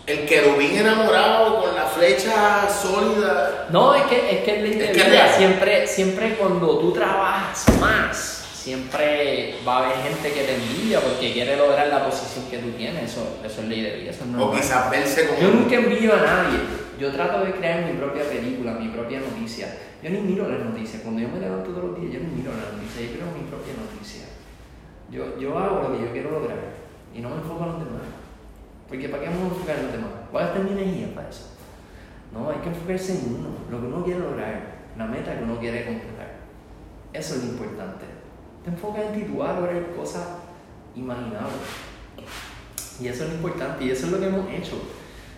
[0.07, 3.67] el querubín enamorado con la flecha sólida.
[3.69, 5.36] No, es que es que es Es que es.
[5.36, 8.38] Siempre, siempre cuando tú trabajas más,
[8.70, 12.70] siempre va a haber gente que te envidia porque quiere lograr la posición que tú
[12.78, 13.11] tienes.
[13.11, 15.41] Eso, eso es ley de vida, eso es O quizás verse como...
[15.41, 16.59] Yo nunca envío a nadie.
[16.99, 19.76] Yo trato de crear mi propia película, mi propia noticia.
[20.03, 21.01] Yo ni miro las noticias.
[21.01, 23.09] Cuando yo me levanto todos los días, yo ni miro las noticias.
[23.09, 24.26] Yo creo mi propia noticia.
[25.09, 26.59] Yo, yo hago lo que yo quiero lograr
[27.15, 28.05] y no me enfoco en los demás.
[28.88, 30.11] Porque ¿para qué vamos a enfocar en los demás?
[30.32, 31.57] ¿Voy a gastar mi energía para eso?
[32.32, 35.57] No, hay que enfocarse en uno, lo que uno quiere lograr, la meta que uno
[35.57, 36.38] quiere completar.
[37.13, 38.18] Eso es lo importante.
[38.64, 40.24] Te enfocas en ti, tú vas a lograr cosas
[40.95, 41.62] imaginables.
[42.99, 44.82] Y eso es lo importante, y eso es lo que hemos hecho.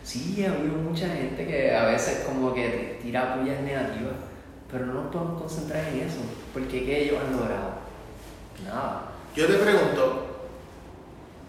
[0.03, 4.15] Sí, ha habido mucha gente que a veces como que tira pullas negativas,
[4.69, 6.21] pero no nos podemos concentrar en eso,
[6.53, 7.73] porque ¿qué ellos han logrado?
[8.65, 9.11] Nada.
[9.35, 10.49] Yo te pregunto,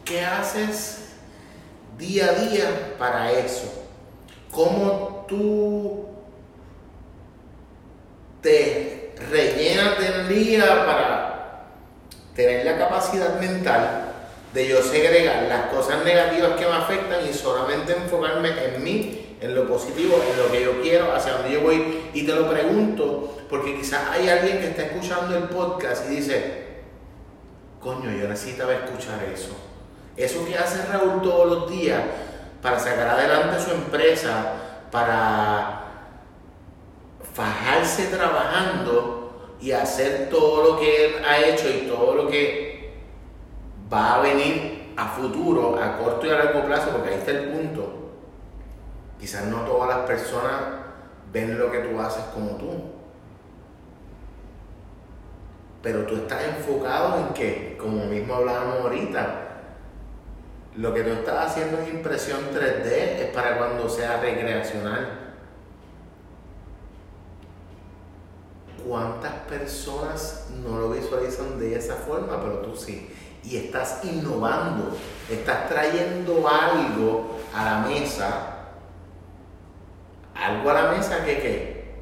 [0.04, 1.14] ¿qué haces
[1.96, 3.86] día a día para eso?
[4.50, 6.04] ¿Cómo tú
[8.42, 11.31] te rellenas de energía para
[12.34, 14.12] tener la capacidad mental
[14.52, 19.54] de yo segregar las cosas negativas que me afectan y solamente enfocarme en mí, en
[19.54, 22.10] lo positivo, en lo que yo quiero, hacia donde yo voy?
[22.12, 26.62] Y te lo pregunto porque quizás hay alguien que está escuchando el podcast y dice,
[27.80, 29.56] coño, yo necesitaba escuchar eso.
[30.16, 32.00] Eso que hace Raúl todos los días
[32.60, 34.52] para sacar adelante su empresa,
[34.90, 35.82] para
[37.34, 39.21] fajarse trabajando
[39.62, 42.90] y hacer todo lo que él ha hecho y todo lo que
[43.90, 47.50] va a venir a futuro, a corto y a largo plazo, porque ahí está el
[47.50, 48.10] punto.
[49.20, 50.52] Quizás no todas las personas
[51.32, 52.72] ven lo que tú haces como tú.
[55.80, 59.48] Pero tú estás enfocado en que, como mismo hablábamos ahorita,
[60.74, 65.31] lo que tú estás haciendo en impresión 3D es para cuando sea recreacional.
[68.92, 72.38] ¿Cuántas personas no lo visualizan de esa forma?
[72.42, 73.08] Pero tú sí.
[73.42, 74.94] Y estás innovando,
[75.30, 78.66] estás trayendo algo a la mesa,
[80.34, 81.94] algo a la mesa que, que,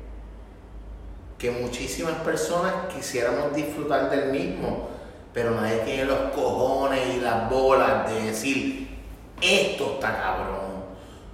[1.38, 4.88] que muchísimas personas quisiéramos disfrutar del mismo,
[5.32, 8.99] pero nadie tiene los cojones y las bolas de decir,
[9.41, 10.86] esto está cabrón.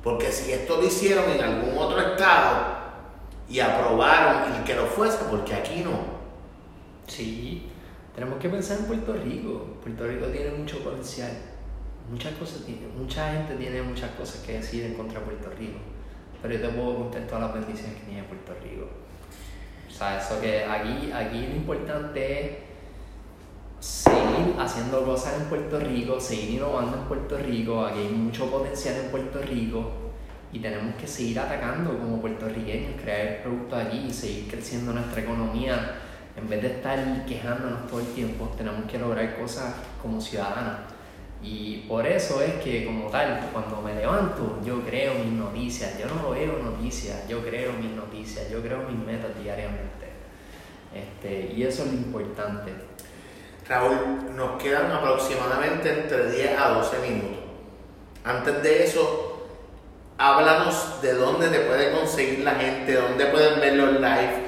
[0.03, 2.76] Porque si esto lo hicieron en algún otro estado
[3.49, 6.17] y aprobaron el que lo fuese, porque aquí no.
[7.07, 7.69] Sí,
[8.15, 9.77] tenemos que pensar en Puerto Rico.
[9.83, 11.31] Puerto Rico tiene mucho potencial.
[12.11, 15.79] Muchas cosas tiene, mucha gente tiene muchas cosas que decir en contra de Puerto Rico.
[16.43, 18.89] Pero yo te puedo contar todas las bendiciones que tiene Puerto Rico.
[19.89, 22.51] O sea, eso que aquí, aquí lo importante es
[23.81, 27.85] seguir haciendo cosas en Puerto Rico, seguir innovando en Puerto Rico.
[27.85, 30.06] Aquí hay mucho potencial en Puerto Rico
[30.57, 35.97] y tenemos que seguir atacando como puertorriqueños, crear productos aquí y seguir creciendo nuestra economía.
[36.35, 40.79] En vez de estar quejándonos todo el tiempo, tenemos que lograr cosas como ciudadanos.
[41.43, 46.07] Y por eso es que como tal, cuando me levanto, yo creo mis noticias, yo
[46.07, 50.07] no veo noticias, yo creo mis noticias, yo creo mis metas diariamente.
[50.95, 52.73] Este, y eso es lo importante.
[53.69, 57.45] Raúl, nos quedan aproximadamente entre 10 a 12 minutos.
[58.25, 59.36] Antes de eso,
[60.19, 64.47] háblanos de dónde te puede conseguir la gente, dónde pueden ver los live.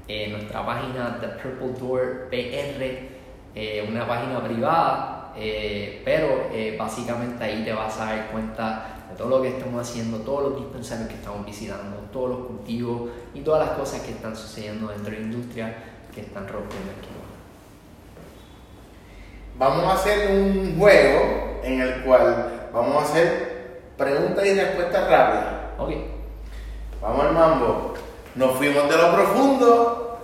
[0.08, 2.82] eh, nuestra página The Purple Door PR,
[3.54, 9.16] eh, una página privada, eh, pero eh, básicamente ahí te vas a dar cuenta de
[9.16, 13.40] todo lo que estamos haciendo, todos los dispensarios que estamos visitando, todos los cultivos y
[13.40, 15.74] todas las cosas que están sucediendo dentro de la industria
[16.14, 17.08] que están rompiendo aquí.
[19.58, 25.54] Vamos a hacer un juego en el cual vamos a hacer preguntas y respuestas rápidas.
[25.78, 25.90] Ok.
[27.00, 27.94] Vamos al mambo.
[28.36, 30.18] Nos fuimos de lo profundo,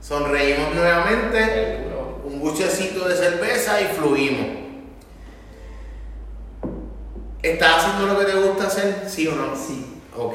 [0.00, 1.84] sonreímos nuevamente,
[2.24, 4.46] un buchecito de cerveza y fluimos.
[7.42, 9.04] ¿Estás haciendo lo que te gusta hacer?
[9.08, 9.56] ¿Sí o no?
[9.56, 10.00] Sí.
[10.16, 10.34] Ok.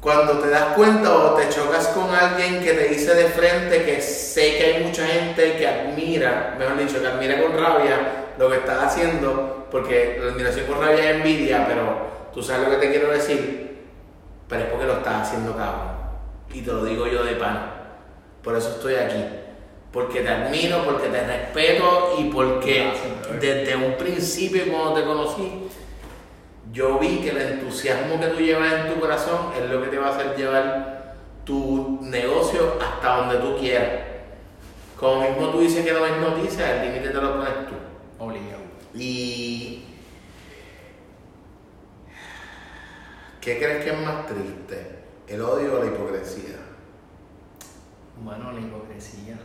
[0.00, 4.02] Cuando te das cuenta o te chocas con alguien que te dice de frente que
[4.02, 8.56] sé que hay mucha gente que admira, mejor dicho, que admira con rabia lo que
[8.56, 12.90] estás haciendo, porque la admiración con rabia es envidia, pero tú sabes lo que te
[12.90, 13.63] quiero decir,
[14.48, 15.94] pero es porque lo estás haciendo cabrón.
[16.52, 17.70] Y te lo digo yo de pan.
[18.42, 19.24] Por eso estoy aquí.
[19.92, 25.68] Porque te admiro, porque te respeto y porque Gracias, desde un principio cuando te conocí,
[26.72, 29.98] yo vi que el entusiasmo que tú llevas en tu corazón es lo que te
[29.98, 31.14] va a hacer llevar
[31.44, 34.00] tu negocio hasta donde tú quieras.
[34.98, 37.74] Como mismo tú dices que no es noticia, el límite te lo pones tú.
[38.18, 38.62] Obligado.
[38.94, 39.53] Y.
[43.44, 45.00] ¿Qué crees que es más triste?
[45.28, 46.56] ¿El odio o la hipocresía?
[48.24, 49.38] Bueno, la hipocresía.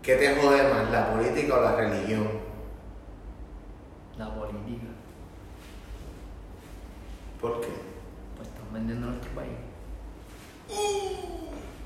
[0.00, 2.28] ¿Qué te jode más, la política o la religión?
[4.16, 4.86] La política.
[7.40, 7.68] ¿Por qué?
[8.36, 9.50] Pues están vendiendo nuestro país.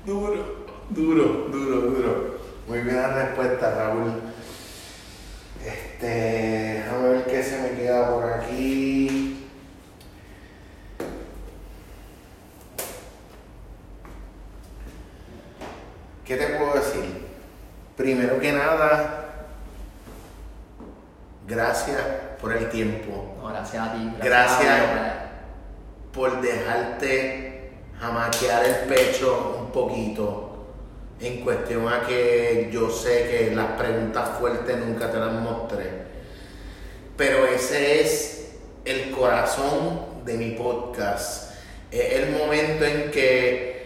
[0.05, 2.38] Duro, duro, duro, duro.
[2.69, 4.21] Muy buena respuesta, Raúl.
[5.65, 9.47] Este, déjame ver qué se me queda por aquí.
[16.23, 17.25] ¿Qué te puedo decir?
[17.97, 19.25] Primero que nada,
[21.47, 21.99] gracias
[22.39, 24.13] por el tiempo No, gracias a ti.
[24.21, 24.69] Gracias.
[24.69, 25.09] a Dios.
[26.13, 30.58] por dejarte jamaquear el pecho un poquito
[31.21, 35.89] en cuestión a que yo sé que las preguntas fuertes nunca te las mostré.
[37.17, 38.51] Pero ese es
[38.85, 41.53] el corazón de mi podcast.
[41.91, 43.79] Es el momento en que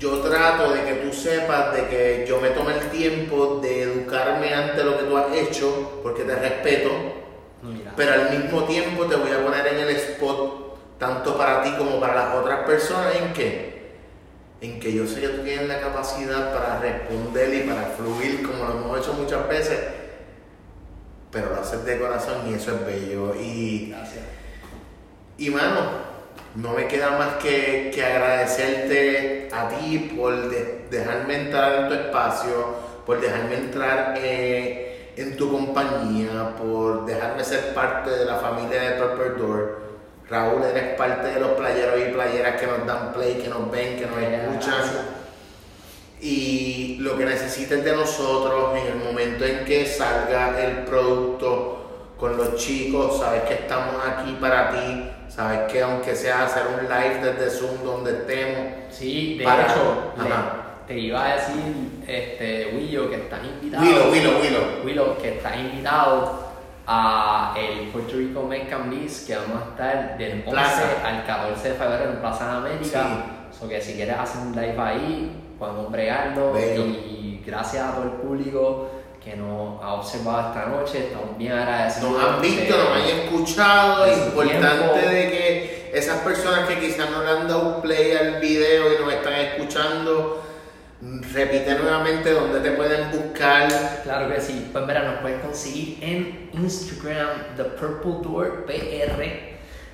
[0.00, 4.52] yo trato de que tú sepas de que yo me tome el tiempo de educarme
[4.52, 6.90] ante lo que tú has hecho, porque te respeto,
[7.62, 7.92] mira.
[7.96, 12.00] pero al mismo tiempo te voy a poner en el spot, tanto para ti como
[12.00, 13.69] para las otras personas, en que,
[14.60, 18.64] en que yo sé que tú tienes la capacidad para responder y para fluir como
[18.64, 19.78] lo hemos hecho muchas veces,
[21.32, 23.34] pero lo haces de corazón y eso es bello.
[23.36, 24.24] Y, Gracias.
[25.38, 25.80] y mano,
[26.56, 31.94] no me queda más que, que agradecerte a ti por de- dejarme entrar en tu
[31.94, 32.74] espacio,
[33.06, 39.00] por dejarme entrar eh, en tu compañía, por dejarme ser parte de la familia de
[39.00, 39.89] Purple Door.
[40.30, 43.98] Raúl, eres parte de los playeros y playeras que nos dan play, que nos ven,
[43.98, 44.84] que nos escuchan.
[46.20, 52.36] Y lo que necesites de nosotros en el momento en que salga el producto con
[52.36, 57.20] los chicos, sabes que estamos aquí para ti, sabes que aunque sea hacer un live
[57.32, 60.60] desde Zoom donde estemos, Sí, de Para- hecho, le-
[60.94, 63.82] te iba a decir, este, Willo, que estás invitado.
[63.84, 64.62] Willow, Willow, Willow.
[64.84, 66.49] Willow, que estás invitado
[66.92, 70.82] a el Puerto Rico Mexican Beast, que vamos a estar del 11 Plaza.
[71.04, 73.06] al 14 de febrero en Plaza de América.
[73.58, 76.52] So que si quieres hacer un live ahí, podemos bregarlo.
[76.52, 76.84] Bello.
[76.84, 78.90] Y gracias a todo el público
[79.22, 82.10] que nos ha observado esta noche, estamos bien agradecidos.
[82.12, 84.94] Nos han visto, de- nos han escuchado, es importante tiempo.
[85.10, 89.12] de que esas personas que quizás no le han dado play al video y nos
[89.12, 90.42] están escuchando,
[91.02, 93.68] repite nuevamente dónde te pueden buscar.
[94.02, 94.68] Claro que sí.
[94.72, 99.50] Pues mira, nos pueden conseguir en Instagram, The Purple Door PR.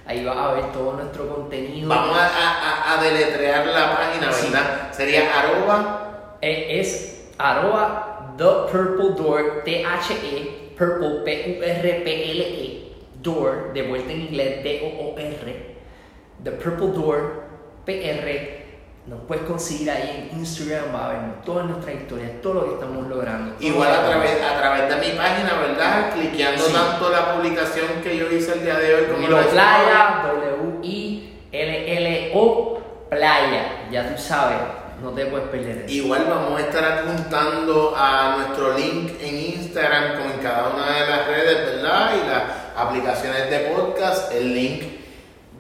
[0.07, 1.89] Ahí vas a ver todo nuestro contenido.
[1.89, 4.47] Vamos a, a- a- deletrear la página, Sí.
[4.51, 4.93] ¿verdad?
[4.93, 6.03] Sería arroba
[6.43, 12.93] Eh, es arroba The Purple Door, T-H-E, Purple, P-U-R-P-L-E,
[13.23, 15.77] Door, de vuelta en inglés, D-O-O-R,
[16.45, 17.43] The Purple Door,
[17.87, 18.66] PR.
[19.07, 22.75] Nos puedes conseguir ahí en Instagram, va a ver todas nuestras historias, todo lo que
[22.75, 23.55] estamos logrando.
[23.61, 26.13] Igual a través, a través de mi página, ¿verdad?
[26.13, 26.73] Cliqueando Sí.
[26.73, 30.23] tanto la publicación que yo hice el día de hoy como la de Playa,
[31.53, 33.87] W-I-L-L-O, Playa.
[33.93, 34.59] Ya tú sabes,
[35.01, 35.95] no te puedes perder eso.
[35.95, 41.07] Igual vamos a estar adjuntando a nuestro link en Instagram como en cada una de
[41.09, 42.11] las redes, ¿verdad?
[42.13, 42.43] Y las
[42.77, 44.83] aplicaciones de podcast, el link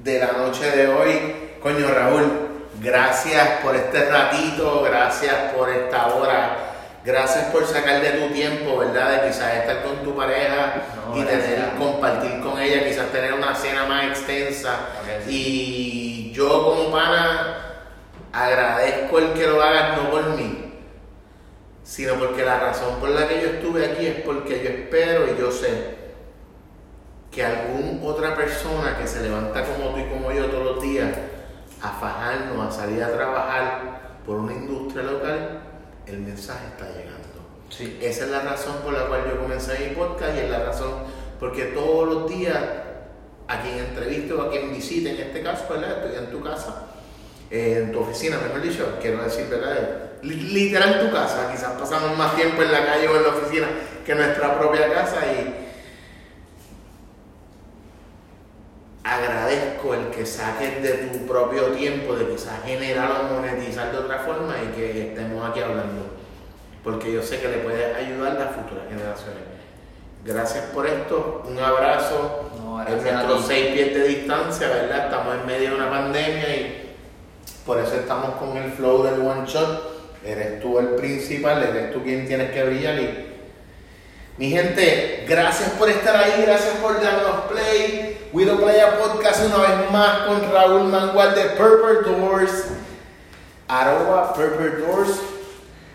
[0.02, 1.36] de la noche de hoy.
[1.62, 2.45] Coño Raúl,
[2.80, 6.66] gracias por este ratito, gracias por esta hora,
[7.06, 9.22] Gracias por sacar de tu tiempo, ¿verdad?
[9.22, 13.54] De quizás estar con tu pareja No, y tener, compartir con ella, quizás tener una
[13.54, 14.76] cena más extensa.
[15.28, 17.58] Y yo como pana
[18.32, 20.74] agradezco el que lo hagas no por mí,
[21.84, 25.38] sino porque la razón por la que yo estuve aquí es porque yo espero y
[25.38, 25.94] yo sé
[27.30, 31.10] que alguna otra persona que se levanta como tú y como yo todos los días
[31.82, 35.60] a fajarnos, a salir a trabajar por una industria local,
[36.06, 37.26] el mensaje está llegando.
[37.70, 37.98] Sí.
[38.00, 40.92] Esa es la razón por la cual yo comencé mi podcast y es la razón
[41.40, 42.56] porque todos los días
[43.48, 46.04] a quien entreviste o a quien visite, en este caso, ¿verdad?
[46.04, 46.86] Estoy en tu casa,
[47.50, 49.76] eh, en tu oficina, mejor dicho, quiero decir, ¿verdad?
[50.22, 53.66] Li- Literal tu casa, quizás pasamos más tiempo en la calle o en la oficina
[54.04, 55.65] que en nuestra propia casa y
[59.06, 64.18] agradezco el que saques de tu propio tiempo, de quizás generar o monetizar de otra
[64.18, 66.06] forma y que estemos aquí hablando,
[66.82, 69.44] porque yo sé que le puede ayudar a las futuras generaciones.
[70.24, 75.04] Gracias por esto, un abrazo No, en nuestros seis pies de distancia, ¿verdad?
[75.04, 76.96] Estamos en medio de una pandemia y
[77.64, 79.94] por eso estamos con el flow del one shot.
[80.24, 83.26] Eres tú el principal, eres tú quien tienes que brillar y
[84.38, 88.05] mi gente, gracias por estar ahí, gracias por darnos play.
[88.32, 92.64] Widow Playa Podcast una vez más con Raúl Mangual de Purple Doors.
[93.68, 95.10] Arroba Purple Doors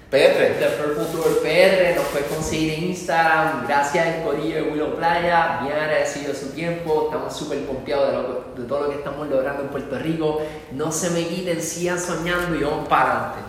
[0.09, 0.57] PR.
[0.59, 3.65] The Purple Tour PR nos puede conseguir en Instagram.
[3.67, 5.59] Gracias al Corillo de Willow Playa.
[5.61, 7.03] Bien agradecido de su tiempo.
[7.05, 7.59] Estamos súper
[8.07, 10.41] de, lo- de todo lo que estamos logrando en Puerto Rico.
[10.73, 13.39] No se me quiten, sigan soñando y vamos para adelante.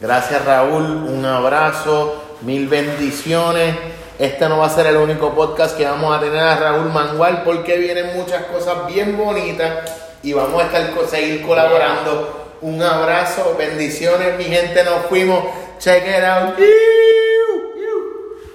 [0.00, 3.74] Gracias Raúl, un abrazo, mil bendiciones.
[4.20, 7.42] Este no va a ser el único podcast que vamos a tener a Raúl Mangual
[7.42, 9.90] porque vienen muchas cosas bien bonitas
[10.22, 12.56] y vamos a estar seguir colaborando.
[12.60, 15.42] Un abrazo, bendiciones, mi gente, nos fuimos.
[15.78, 16.54] Check it out.